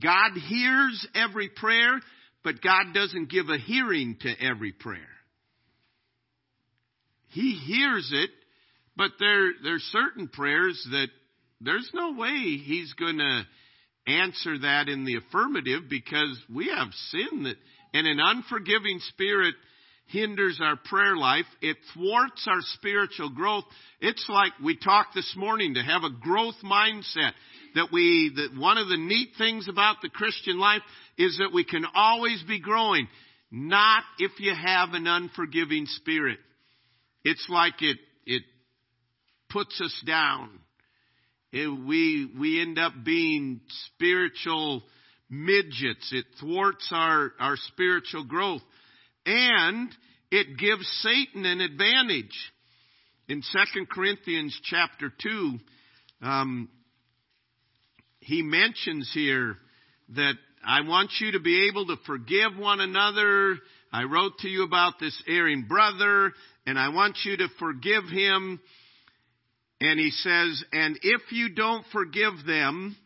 God 0.02 0.32
hears 0.48 1.08
every 1.14 1.50
prayer, 1.50 2.00
but 2.44 2.64
God 2.64 2.94
doesn't 2.96 3.30
give 3.30 3.50
a 3.50 3.58
hearing 3.58 4.18
to 4.22 4.34
every 4.42 4.72
prayer. 4.72 5.02
He 7.28 7.52
hears 7.52 8.10
it, 8.12 8.32
but 8.96 9.12
there 9.20 9.52
there's 9.62 9.84
certain 9.92 10.30
prayers 10.30 10.88
that 10.92 11.10
there's 11.62 11.92
no 11.94 12.14
way 12.14 12.58
he's 12.64 12.94
going 12.94 13.18
to 13.18 13.44
answer 14.08 14.60
that 14.60 14.88
in 14.88 15.06
the 15.06 15.18
affirmative 15.18 15.84
because 15.90 16.40
we 16.54 16.68
have 16.68 16.90
sin 17.10 17.44
that 17.44 17.56
and 17.94 18.08
an 18.08 18.20
unforgiving 18.20 19.00
spirit 19.10 19.56
hinders 20.08 20.60
our 20.62 20.76
prayer 20.76 21.16
life. 21.16 21.46
It 21.62 21.78
thwarts 21.94 22.46
our 22.48 22.60
spiritual 22.74 23.30
growth. 23.30 23.64
It's 24.02 24.26
like 24.30 24.52
we 24.64 24.78
talked 24.78 25.16
this 25.16 25.34
morning 25.38 25.76
to 25.76 25.82
have 25.82 26.04
a 26.04 26.10
growth 26.10 26.56
mindset 26.64 27.32
that 27.76 27.88
we, 27.92 28.32
that 28.36 28.60
one 28.60 28.78
of 28.78 28.88
the 28.88 28.98
neat 28.98 29.30
things 29.38 29.68
about 29.70 29.98
the 30.02 30.10
Christian 30.10 30.60
life 30.60 30.82
is 31.18 31.38
that 31.38 31.54
we 31.54 31.64
can 31.64 31.86
always 31.96 32.44
be 32.44 32.60
growing. 32.60 33.08
Not 33.52 34.04
if 34.20 34.32
you 34.40 34.54
have 34.54 34.90
an 34.94 35.08
unforgiving 35.08 35.86
spirit. 35.86 36.40
It's 37.24 37.48
like 37.50 37.82
it, 37.82 37.98
it 38.26 38.44
puts 39.50 39.80
us 39.82 40.04
down. 40.06 40.50
It, 41.58 41.70
we, 41.70 42.30
we 42.38 42.62
end 42.62 42.78
up 42.78 42.92
being 43.06 43.62
spiritual 43.94 44.84
midgets. 45.30 46.12
It 46.12 46.26
thwarts 46.38 46.90
our, 46.92 47.32
our 47.40 47.56
spiritual 47.56 48.26
growth. 48.26 48.62
And 49.26 49.90
it 50.32 50.58
gives 50.58 50.86
Satan 51.02 51.46
an 51.46 51.62
advantage. 51.62 52.36
In 53.30 53.42
2 53.42 53.86
Corinthians 53.90 54.60
chapter 54.66 55.10
2, 55.24 55.54
um, 56.24 56.70
he 58.20 58.42
mentions 58.42 59.10
here 59.14 59.56
that 60.10 60.34
I 60.68 60.82
want 60.82 61.12
you 61.22 61.32
to 61.32 61.40
be 61.40 61.70
able 61.70 61.86
to 61.88 61.96
forgive 62.06 62.58
one 62.58 62.82
another. 62.82 63.56
I 63.94 64.04
wrote 64.04 64.40
to 64.40 64.50
you 64.50 64.64
about 64.64 64.96
this 65.00 65.24
erring 65.26 65.68
brother, 65.70 66.34
and 66.68 66.78
I 66.78 66.90
want 66.90 67.20
you 67.24 67.38
to 67.38 67.48
forgive 67.60 68.04
him. 68.12 68.60
And 69.86 70.00
he 70.00 70.10
says, 70.10 70.64
and 70.74 70.98
if 71.04 71.32
you 71.32 71.50
don't 71.50 71.86
forgive 71.94 72.44
them, 72.48 72.98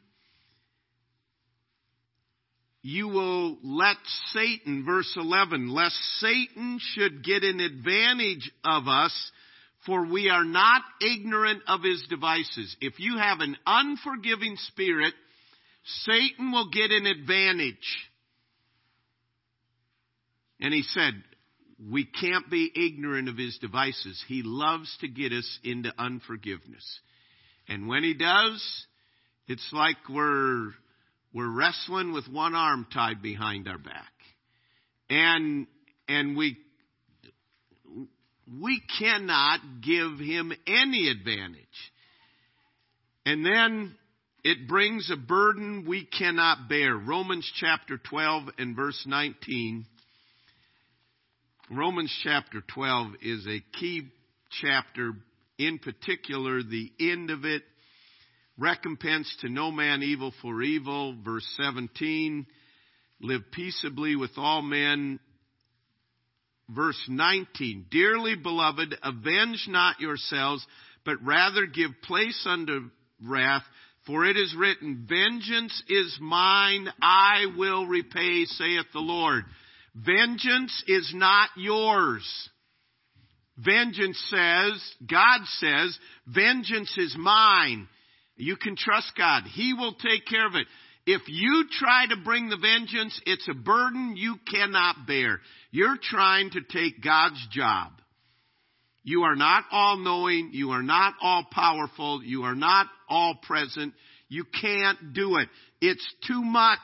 you 2.82 3.10
will 3.10 3.58
let 3.62 3.98
Satan, 4.32 4.86
verse 4.86 5.12
11, 5.18 5.68
lest 5.68 5.98
Satan 6.20 6.80
should 6.94 7.22
get 7.26 7.44
an 7.44 7.60
advantage 7.60 8.50
of 8.63 8.88
us, 8.88 9.32
for 9.86 10.06
we 10.06 10.30
are 10.30 10.46
not 10.46 10.82
ignorant 11.02 11.63
of 11.68 11.84
his 11.84 12.02
devices. 12.10 12.74
If 12.80 12.98
you 12.98 13.18
have 13.18 13.42
an 13.42 13.58
unforgiving 13.65 14.56
spirit, 14.70 15.13
Satan 16.06 16.54
will 16.54 16.70
get 16.70 16.92
an 16.92 17.06
advantage. 17.06 18.08
And 20.62 20.74
he 20.74 20.84
said, 20.84 21.12
we 21.88 22.06
can't 22.06 22.50
be 22.50 22.72
ignorant 22.76 23.30
of 23.30 23.38
his 23.38 23.58
devices. 23.60 24.22
He 24.28 24.42
loves 24.44 24.96
to 25.02 25.08
get 25.08 25.32
us 25.32 25.60
into 25.63 25.94
unforgiveness. 25.98 27.00
And 27.68 27.88
when 27.88 28.04
he 28.04 28.13
does, 28.13 28.86
it's 29.48 29.68
like 29.72 29.98
we're, 30.10 30.72
we're 31.34 31.50
wrestling 31.50 32.12
with 32.12 32.28
one 32.28 32.54
arm 32.54 32.86
tied 32.94 33.22
behind 33.22 33.68
our 33.68 33.78
back. 33.78 34.12
And, 35.10 35.68
and 36.08 36.36
we, 36.36 36.58
we 38.62 38.82
cannot 39.00 39.60
give 39.82 40.20
him 40.20 40.52
any 40.68 41.10
advantage. 41.10 41.65
And 43.26 43.46
then 43.46 43.96
it 44.44 44.68
brings 44.68 45.10
a 45.12 45.18
burden 45.18 45.86
we 45.88 46.06
cannot 46.06 46.68
bear. 46.68 46.96
Romans 46.96 47.50
chapter 47.60 47.98
12 47.98 48.50
and 48.58 48.76
verse 48.76 49.02
19 49.08 49.86
Romans 51.71 52.12
chapter 52.23 52.63
12 52.73 53.12
is 53.21 53.45
a 53.45 53.63
key 53.79 54.08
chapter, 54.60 55.13
in 55.60 55.77
particular, 55.77 56.63
the 56.63 56.91
end 56.99 57.29
of 57.29 57.45
it. 57.45 57.62
Recompense 58.58 59.32
to 59.41 59.49
no 59.49 59.69
man 59.69 60.01
evil 60.01 60.34
for 60.41 60.63
evil. 60.63 61.15
Verse 61.23 61.47
17. 61.62 62.47
Live 63.21 63.41
peaceably 63.51 64.15
with 64.15 64.32
all 64.36 64.63
men. 64.63 65.19
Verse 66.69 66.99
19. 67.08 67.86
Dearly 67.91 68.36
beloved, 68.36 68.95
avenge 69.03 69.67
not 69.67 69.99
yourselves, 69.99 70.65
but 71.05 71.23
rather 71.23 71.67
give 71.67 71.91
place 72.03 72.47
unto 72.49 72.89
wrath. 73.23 73.63
For 74.08 74.25
it 74.25 74.38
is 74.38 74.55
written, 74.58 75.05
Vengeance 75.08 75.84
is 75.88 76.17
mine, 76.19 76.89
I 76.99 77.45
will 77.55 77.86
repay, 77.86 78.45
saith 78.45 78.88
the 78.91 78.99
Lord. 78.99 79.43
Vengeance 80.06 80.84
is 80.88 81.12
not 81.16 81.50
yours. 81.58 82.50
Vengeance 83.58 84.22
says, 84.30 84.96
God 85.06 85.42
says, 85.60 85.98
vengeance 86.28 86.94
is 86.98 87.16
mine. 87.18 87.88
You 88.38 88.56
can 88.56 88.78
trust 88.78 89.12
God. 89.18 89.44
He 89.44 89.74
will 89.74 89.94
take 89.96 90.26
care 90.26 90.48
of 90.48 90.56
it. 90.56 90.68
If 91.06 91.24
you 91.28 91.66
try 91.72 92.06
to 92.08 92.24
bring 92.24 92.50
the 92.50 92.58
vengeance, 92.58 93.20
it's 93.26 93.48
a 93.50 93.54
burden 93.54 94.16
you 94.16 94.36
cannot 94.50 95.08
bear. 95.08 95.42
You're 95.72 95.98
trying 96.02 96.52
to 96.52 96.62
take 96.62 97.04
God's 97.04 97.46
job. 97.52 97.92
You 99.04 99.24
are 99.24 99.36
not 99.36 99.64
all 99.72 99.98
knowing. 99.98 100.52
You 100.54 100.72
are 100.72 100.84
not 100.84 101.16
all 101.22 101.46
powerful. 101.52 102.24
You 102.24 102.44
are 102.44 102.56
not 102.56 102.88
all 103.10 103.36
present. 103.42 103.94
You 104.30 104.46
can't 104.62 105.14
do 105.14 105.38
it. 105.38 105.50
It's 105.82 106.06
too 106.28 106.44
much. 106.44 106.78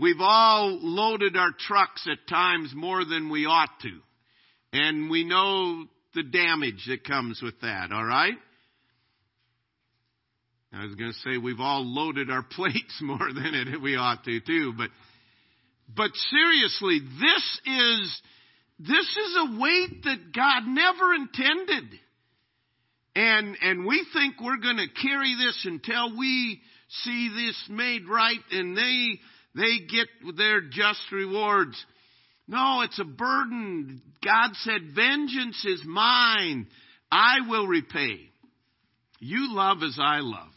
We've 0.00 0.20
all 0.20 0.78
loaded 0.80 1.36
our 1.36 1.52
trucks 1.52 2.08
at 2.10 2.26
times 2.26 2.72
more 2.74 3.04
than 3.04 3.28
we 3.28 3.44
ought 3.44 3.80
to. 3.82 3.98
And 4.72 5.10
we 5.10 5.24
know 5.24 5.84
the 6.14 6.22
damage 6.22 6.86
that 6.88 7.04
comes 7.04 7.42
with 7.42 7.60
that, 7.60 7.92
alright? 7.92 8.38
I 10.72 10.84
was 10.84 10.94
going 10.94 11.12
to 11.12 11.18
say 11.18 11.36
we've 11.36 11.60
all 11.60 11.84
loaded 11.84 12.30
our 12.30 12.42
plates 12.50 12.98
more 13.02 13.30
than 13.34 13.54
it, 13.54 13.82
we 13.82 13.96
ought 13.96 14.24
to 14.24 14.40
too, 14.40 14.72
but, 14.74 14.88
but 15.94 16.12
seriously, 16.14 17.00
this 17.00 17.60
is, 17.66 18.22
this 18.78 19.16
is 19.16 19.36
a 19.38 19.60
weight 19.60 20.04
that 20.04 20.32
God 20.34 20.62
never 20.66 21.12
intended. 21.12 22.00
And, 23.16 23.56
and 23.60 23.84
we 23.84 24.06
think 24.14 24.36
we're 24.40 24.56
going 24.56 24.78
to 24.78 25.02
carry 25.02 25.34
this 25.34 25.60
until 25.66 26.16
we 26.16 26.60
see 27.04 27.28
this 27.28 27.66
made 27.68 28.08
right 28.08 28.40
and 28.52 28.74
they 28.76 29.18
they 29.54 29.78
get 29.88 30.36
their 30.36 30.60
just 30.60 31.00
rewards. 31.12 31.84
No, 32.46 32.82
it's 32.82 32.98
a 32.98 33.04
burden. 33.04 34.02
God 34.24 34.50
said, 34.54 34.94
vengeance 34.94 35.64
is 35.64 35.82
mine. 35.84 36.66
I 37.10 37.48
will 37.48 37.66
repay. 37.66 38.18
You 39.18 39.54
love 39.54 39.78
as 39.82 39.98
I 40.00 40.20
love. 40.20 40.48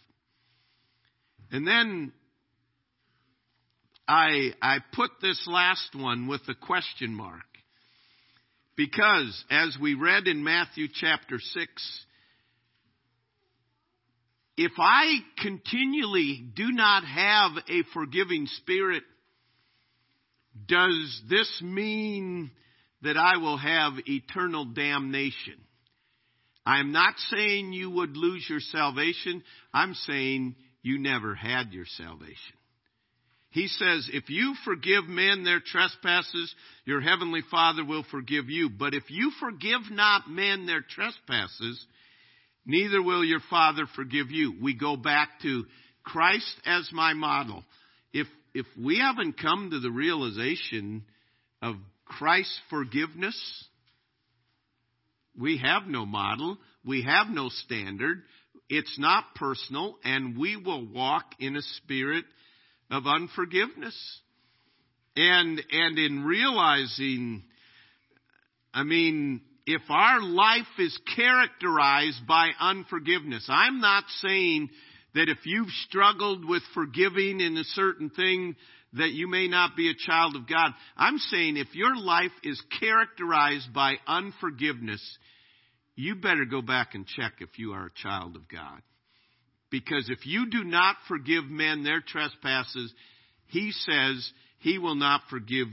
And 1.51 1.67
then 1.67 2.11
I, 4.07 4.51
I 4.61 4.79
put 4.93 5.11
this 5.21 5.41
last 5.47 5.95
one 5.95 6.27
with 6.27 6.41
a 6.47 6.55
question 6.55 7.13
mark. 7.13 7.41
Because 8.75 9.43
as 9.51 9.77
we 9.79 9.93
read 9.93 10.27
in 10.27 10.43
Matthew 10.43 10.87
chapter 10.91 11.37
6, 11.39 12.05
if 14.57 14.71
I 14.77 15.19
continually 15.41 16.43
do 16.55 16.71
not 16.71 17.03
have 17.03 17.51
a 17.69 17.83
forgiving 17.93 18.47
spirit, 18.47 19.03
does 20.67 21.21
this 21.29 21.61
mean 21.63 22.51
that 23.01 23.17
I 23.17 23.37
will 23.37 23.57
have 23.57 23.93
eternal 24.07 24.65
damnation? 24.65 25.55
I'm 26.65 26.91
not 26.91 27.15
saying 27.29 27.73
you 27.73 27.89
would 27.89 28.15
lose 28.15 28.45
your 28.49 28.59
salvation. 28.59 29.43
I'm 29.73 29.93
saying 29.95 30.55
you 30.81 30.99
never 30.99 31.35
had 31.35 31.73
your 31.73 31.85
salvation. 31.97 32.55
He 33.49 33.67
says, 33.67 34.09
if 34.11 34.29
you 34.29 34.55
forgive 34.65 35.05
men 35.05 35.43
their 35.43 35.59
trespasses, 35.59 36.53
your 36.85 37.01
heavenly 37.01 37.41
Father 37.51 37.85
will 37.85 38.05
forgive 38.09 38.49
you. 38.49 38.69
But 38.69 38.93
if 38.93 39.03
you 39.09 39.31
forgive 39.39 39.81
not 39.91 40.29
men 40.29 40.65
their 40.65 40.81
trespasses, 40.81 41.85
neither 42.65 43.01
will 43.01 43.23
your 43.23 43.41
Father 43.49 43.85
forgive 43.95 44.31
you. 44.31 44.55
We 44.61 44.75
go 44.75 44.95
back 44.95 45.29
to 45.41 45.65
Christ 46.03 46.55
as 46.65 46.89
my 46.91 47.13
model. 47.13 47.63
If, 48.13 48.27
if 48.53 48.65
we 48.81 48.99
haven't 48.99 49.39
come 49.39 49.69
to 49.71 49.79
the 49.79 49.91
realization 49.91 51.03
of 51.61 51.75
Christ's 52.05 52.59
forgiveness, 52.69 53.37
we 55.37 55.57
have 55.57 55.87
no 55.87 56.05
model. 56.05 56.57
We 56.85 57.03
have 57.03 57.27
no 57.29 57.49
standard. 57.49 58.23
It's 58.69 58.97
not 58.99 59.35
personal, 59.35 59.97
and 60.03 60.37
we 60.37 60.55
will 60.55 60.85
walk 60.85 61.25
in 61.39 61.55
a 61.55 61.61
spirit 61.77 62.25
of 62.89 63.07
unforgiveness. 63.07 63.97
And, 65.15 65.61
and 65.71 65.99
in 65.99 66.23
realizing, 66.23 67.43
I 68.73 68.83
mean, 68.83 69.41
if 69.65 69.81
our 69.89 70.21
life 70.21 70.67
is 70.79 70.97
characterized 71.15 72.27
by 72.27 72.51
unforgiveness, 72.59 73.45
I'm 73.49 73.79
not 73.79 74.03
saying 74.21 74.69
that 75.15 75.29
if 75.29 75.45
you've 75.45 75.71
struggled 75.87 76.47
with 76.47 76.63
forgiving 76.73 77.39
in 77.39 77.57
a 77.57 77.63
certain 77.63 78.09
thing 78.09 78.55
that 78.93 79.11
you 79.11 79.27
may 79.27 79.47
not 79.47 79.75
be 79.75 79.89
a 79.89 79.95
child 79.95 80.35
of 80.35 80.47
God. 80.47 80.71
I'm 80.95 81.17
saying 81.17 81.57
if 81.57 81.73
your 81.73 81.95
life 81.95 82.31
is 82.43 82.61
characterized 82.79 83.73
by 83.73 83.95
unforgiveness, 84.07 85.01
you 85.95 86.15
better 86.15 86.45
go 86.45 86.61
back 86.61 86.93
and 86.93 87.05
check 87.05 87.33
if 87.39 87.57
you 87.57 87.73
are 87.73 87.87
a 87.87 88.01
child 88.01 88.35
of 88.35 88.47
God. 88.47 88.81
Because 89.71 90.09
if 90.09 90.25
you 90.25 90.49
do 90.49 90.63
not 90.63 90.95
forgive 91.07 91.45
men 91.45 91.83
their 91.83 92.01
trespasses, 92.01 92.93
he 93.47 93.71
says 93.71 94.31
he 94.59 94.77
will 94.77 94.95
not 94.95 95.21
forgive 95.29 95.67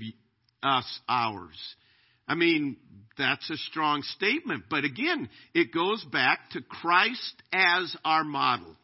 us 0.62 1.00
ours. 1.07 1.57
I 2.26 2.35
mean, 2.35 2.76
that's 3.20 3.48
a 3.50 3.56
strong 3.56 4.02
statement. 4.02 4.64
But 4.70 4.85
again, 4.85 5.28
it 5.54 5.72
goes 5.72 6.04
back 6.04 6.50
to 6.50 6.62
Christ 6.62 7.42
as 7.52 7.94
our 8.04 8.24
model. 8.24 8.76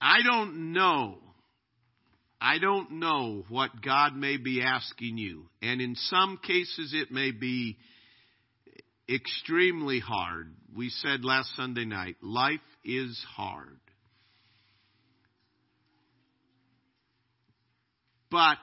I 0.00 0.22
don't 0.22 0.72
know. 0.72 1.18
I 2.40 2.58
don't 2.58 3.00
know 3.00 3.44
what 3.48 3.70
God 3.82 4.14
may 4.14 4.36
be 4.36 4.62
asking 4.62 5.16
you. 5.16 5.46
And 5.62 5.80
in 5.80 5.94
some 5.96 6.38
cases, 6.42 6.92
it 6.94 7.10
may 7.10 7.30
be 7.30 7.78
extremely 9.08 10.00
hard. 10.00 10.52
We 10.76 10.90
said 10.90 11.24
last 11.24 11.56
Sunday 11.56 11.86
night, 11.86 12.16
life 12.20 12.60
is 12.84 13.18
hard. 13.34 13.78
But 18.30 18.58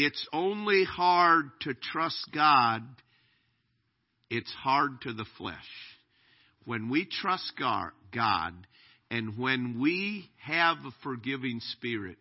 it's 0.00 0.28
only 0.32 0.84
hard 0.84 1.50
to 1.62 1.74
trust 1.74 2.28
God. 2.32 2.82
It's 4.30 4.52
hard 4.52 5.00
to 5.02 5.12
the 5.12 5.26
flesh. 5.36 5.56
When 6.64 6.88
we 6.88 7.04
trust 7.04 7.52
God, 7.58 7.90
And 9.10 9.36
when 9.36 9.80
we 9.80 10.30
have 10.40 10.76
a 10.84 10.92
forgiving 11.02 11.58
spirit, 11.72 12.18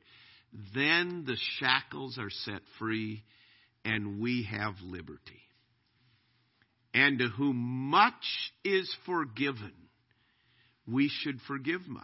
then 0.73 1.25
the 1.27 1.37
shackles 1.59 2.17
are 2.17 2.31
set 2.31 2.61
free 2.79 3.23
and 3.85 4.19
we 4.19 4.47
have 4.49 4.73
liberty. 4.83 5.43
And 6.95 7.19
to 7.19 7.27
whom 7.27 7.57
much 7.91 8.13
is 8.63 8.91
forgiven, 9.05 9.73
we 10.87 11.09
should 11.09 11.39
forgive 11.47 11.87
much. 11.87 12.03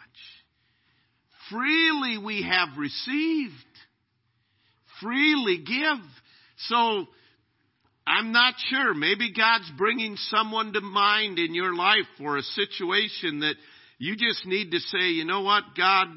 Freely 1.49 2.19
we 2.19 2.43
have 2.43 2.77
received. 2.77 3.53
Freely 5.03 5.57
give. 5.57 6.03
So, 6.69 7.05
I'm 8.05 8.31
not 8.31 8.55
sure. 8.69 8.93
Maybe 8.93 9.31
God's 9.31 9.71
bringing 9.77 10.15
someone 10.17 10.73
to 10.73 10.81
mind 10.81 11.39
in 11.39 11.53
your 11.53 11.75
life 11.75 12.07
for 12.17 12.37
a 12.37 12.41
situation 12.41 13.41
that 13.41 13.55
you 13.97 14.15
just 14.15 14.45
need 14.45 14.71
to 14.71 14.79
say, 14.79 15.11
you 15.11 15.25
know 15.25 15.41
what, 15.41 15.63
God, 15.77 16.07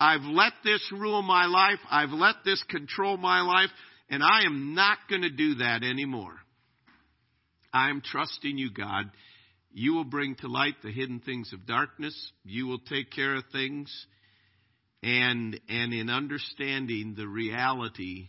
I've 0.00 0.22
let 0.22 0.52
this 0.64 0.82
rule 0.92 1.22
my 1.22 1.46
life. 1.46 1.78
I've 1.90 2.10
let 2.10 2.36
this 2.44 2.62
control 2.68 3.16
my 3.16 3.42
life, 3.42 3.70
and 4.08 4.22
I 4.22 4.44
am 4.46 4.74
not 4.74 4.98
going 5.10 5.22
to 5.22 5.30
do 5.30 5.56
that 5.56 5.82
anymore. 5.82 6.34
I 7.72 7.90
am 7.90 8.00
trusting 8.00 8.56
you, 8.56 8.70
God. 8.70 9.10
You 9.72 9.94
will 9.94 10.04
bring 10.04 10.36
to 10.36 10.48
light 10.48 10.76
the 10.82 10.92
hidden 10.92 11.20
things 11.20 11.52
of 11.52 11.66
darkness. 11.66 12.14
You 12.44 12.66
will 12.66 12.78
take 12.78 13.10
care 13.10 13.34
of 13.34 13.44
things. 13.52 13.92
And, 15.02 15.60
and 15.68 15.92
in 15.92 16.08
understanding 16.08 17.14
the 17.16 17.26
reality 17.28 18.28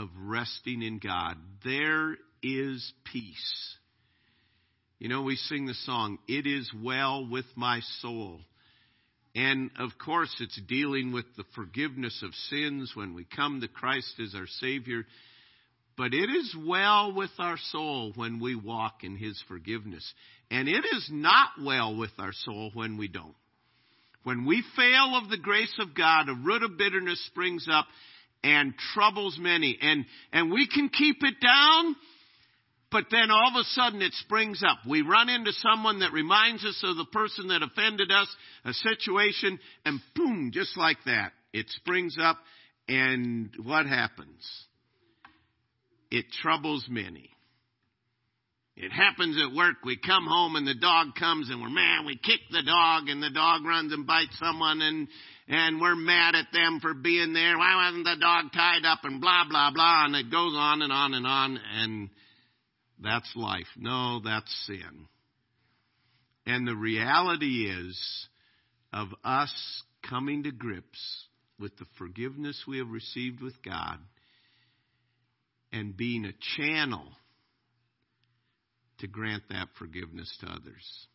of 0.00 0.08
resting 0.18 0.82
in 0.82 0.98
God, 0.98 1.36
there 1.62 2.16
is 2.42 2.92
peace. 3.12 3.76
You 4.98 5.08
know, 5.08 5.22
we 5.22 5.36
sing 5.36 5.66
the 5.66 5.74
song, 5.74 6.18
It 6.26 6.46
is 6.46 6.70
well 6.82 7.28
with 7.28 7.44
my 7.54 7.80
soul. 8.00 8.40
And 9.34 9.70
of 9.78 9.90
course, 10.04 10.34
it's 10.40 10.60
dealing 10.68 11.12
with 11.12 11.26
the 11.36 11.44
forgiveness 11.54 12.22
of 12.24 12.34
sins 12.48 12.92
when 12.94 13.14
we 13.14 13.24
come 13.24 13.60
to 13.60 13.68
Christ 13.68 14.14
as 14.20 14.34
our 14.34 14.46
Savior. 14.60 15.04
But 15.96 16.14
it 16.14 16.30
is 16.30 16.56
well 16.66 17.14
with 17.14 17.30
our 17.38 17.58
soul 17.70 18.12
when 18.16 18.40
we 18.40 18.54
walk 18.54 19.04
in 19.04 19.16
His 19.16 19.40
forgiveness. 19.48 20.12
And 20.50 20.66
it 20.66 20.84
is 20.94 21.08
not 21.12 21.50
well 21.62 21.94
with 21.94 22.10
our 22.18 22.32
soul 22.32 22.70
when 22.72 22.96
we 22.96 23.06
don't. 23.06 23.36
When 24.24 24.46
we 24.46 24.64
fail 24.76 25.18
of 25.22 25.30
the 25.30 25.38
grace 25.38 25.74
of 25.78 25.94
God, 25.94 26.28
a 26.28 26.34
root 26.34 26.62
of 26.62 26.76
bitterness 26.76 27.24
springs 27.26 27.66
up 27.70 27.86
and 28.42 28.74
troubles 28.94 29.38
many. 29.40 29.78
And, 29.80 30.04
and 30.32 30.50
we 30.50 30.66
can 30.68 30.88
keep 30.88 31.16
it 31.22 31.34
down, 31.40 31.96
but 32.90 33.04
then 33.10 33.30
all 33.30 33.50
of 33.54 33.60
a 33.60 33.64
sudden 33.64 34.02
it 34.02 34.12
springs 34.14 34.62
up. 34.66 34.78
We 34.88 35.02
run 35.02 35.28
into 35.28 35.52
someone 35.52 36.00
that 36.00 36.12
reminds 36.12 36.64
us 36.64 36.80
of 36.84 36.96
the 36.96 37.06
person 37.06 37.48
that 37.48 37.62
offended 37.62 38.10
us, 38.10 38.28
a 38.64 38.72
situation, 38.72 39.58
and 39.84 40.00
boom, 40.14 40.50
just 40.52 40.76
like 40.76 40.98
that, 41.06 41.32
it 41.52 41.66
springs 41.70 42.16
up. 42.20 42.38
And 42.88 43.50
what 43.62 43.86
happens? 43.86 44.66
It 46.10 46.26
troubles 46.42 46.86
many. 46.90 47.30
It 48.82 48.92
happens 48.92 49.36
at 49.36 49.54
work. 49.54 49.84
We 49.84 49.98
come 49.98 50.26
home 50.26 50.56
and 50.56 50.66
the 50.66 50.74
dog 50.74 51.08
comes 51.14 51.50
and 51.50 51.60
we're 51.60 51.68
man, 51.68 52.06
we 52.06 52.16
kick 52.16 52.40
the 52.50 52.62
dog 52.62 53.10
and 53.10 53.22
the 53.22 53.28
dog 53.28 53.62
runs 53.62 53.92
and 53.92 54.06
bites 54.06 54.38
someone 54.38 54.80
and 54.80 55.06
and 55.48 55.82
we're 55.82 55.96
mad 55.96 56.34
at 56.34 56.46
them 56.50 56.78
for 56.80 56.94
being 56.94 57.34
there. 57.34 57.58
Why 57.58 57.84
wasn't 57.84 58.06
the 58.06 58.16
dog 58.18 58.52
tied 58.54 58.86
up 58.86 59.00
and 59.02 59.20
blah 59.20 59.44
blah 59.50 59.70
blah 59.70 60.06
and 60.06 60.16
it 60.16 60.30
goes 60.30 60.54
on 60.56 60.80
and 60.80 60.90
on 60.90 61.12
and 61.12 61.26
on 61.26 61.60
and 61.74 62.08
that's 63.02 63.30
life. 63.36 63.66
No, 63.76 64.20
that's 64.24 64.50
sin. 64.66 65.08
And 66.46 66.66
the 66.66 66.76
reality 66.76 67.70
is 67.70 68.28
of 68.94 69.08
us 69.22 69.52
coming 70.08 70.44
to 70.44 70.52
grips 70.52 71.26
with 71.58 71.76
the 71.76 71.86
forgiveness 71.98 72.64
we 72.66 72.78
have 72.78 72.88
received 72.88 73.42
with 73.42 73.62
God 73.62 73.98
and 75.70 75.94
being 75.94 76.24
a 76.24 76.32
channel 76.56 77.08
to 79.00 79.06
grant 79.06 79.42
that 79.50 79.68
forgiveness 79.78 80.34
to 80.40 80.46
others. 80.46 81.06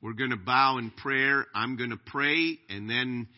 We're 0.00 0.12
going 0.12 0.30
to 0.30 0.36
bow 0.36 0.78
in 0.78 0.90
prayer. 0.90 1.46
I'm 1.54 1.76
going 1.76 1.90
to 1.90 1.96
pray, 1.96 2.58
and 2.68 2.88
then 2.88 3.28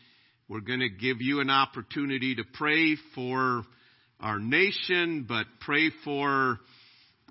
we're 0.49 0.61
going 0.61 0.81
to 0.81 0.89
give 0.89 1.21
you 1.21 1.41
an 1.41 1.51
opportunity 1.51 2.35
to 2.35 2.45
pray 2.55 2.97
for 3.15 3.63
our 4.21 4.39
nation, 4.39 5.27
but 5.29 5.47
pray 5.61 5.91
for 6.05 6.59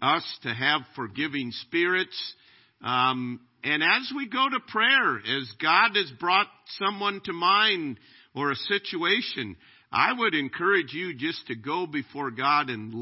us 0.02 0.24
to 0.44 0.54
have 0.54 0.82
forgiving 0.96 1.52
spirits. 1.52 2.34
Um, 2.82 3.42
and 3.64 3.84
as 3.84 4.12
we 4.16 4.30
go 4.30 4.48
to 4.50 4.60
prayer, 4.72 5.18
as 5.18 5.52
God 5.62 5.96
has 5.96 6.12
brought 6.20 6.48
someone 6.80 7.22
to 7.26 7.34
mind 7.34 8.00
or 8.34 8.52
a 8.52 8.56
situation, 8.56 9.58
I 9.92 10.14
would 10.18 10.36
encourage 10.36 10.94
you 10.94 11.14
just 11.16 11.48
to 11.48 11.56
go 11.56 11.88
before 11.88 12.32
God 12.32 12.70
and 12.70 12.94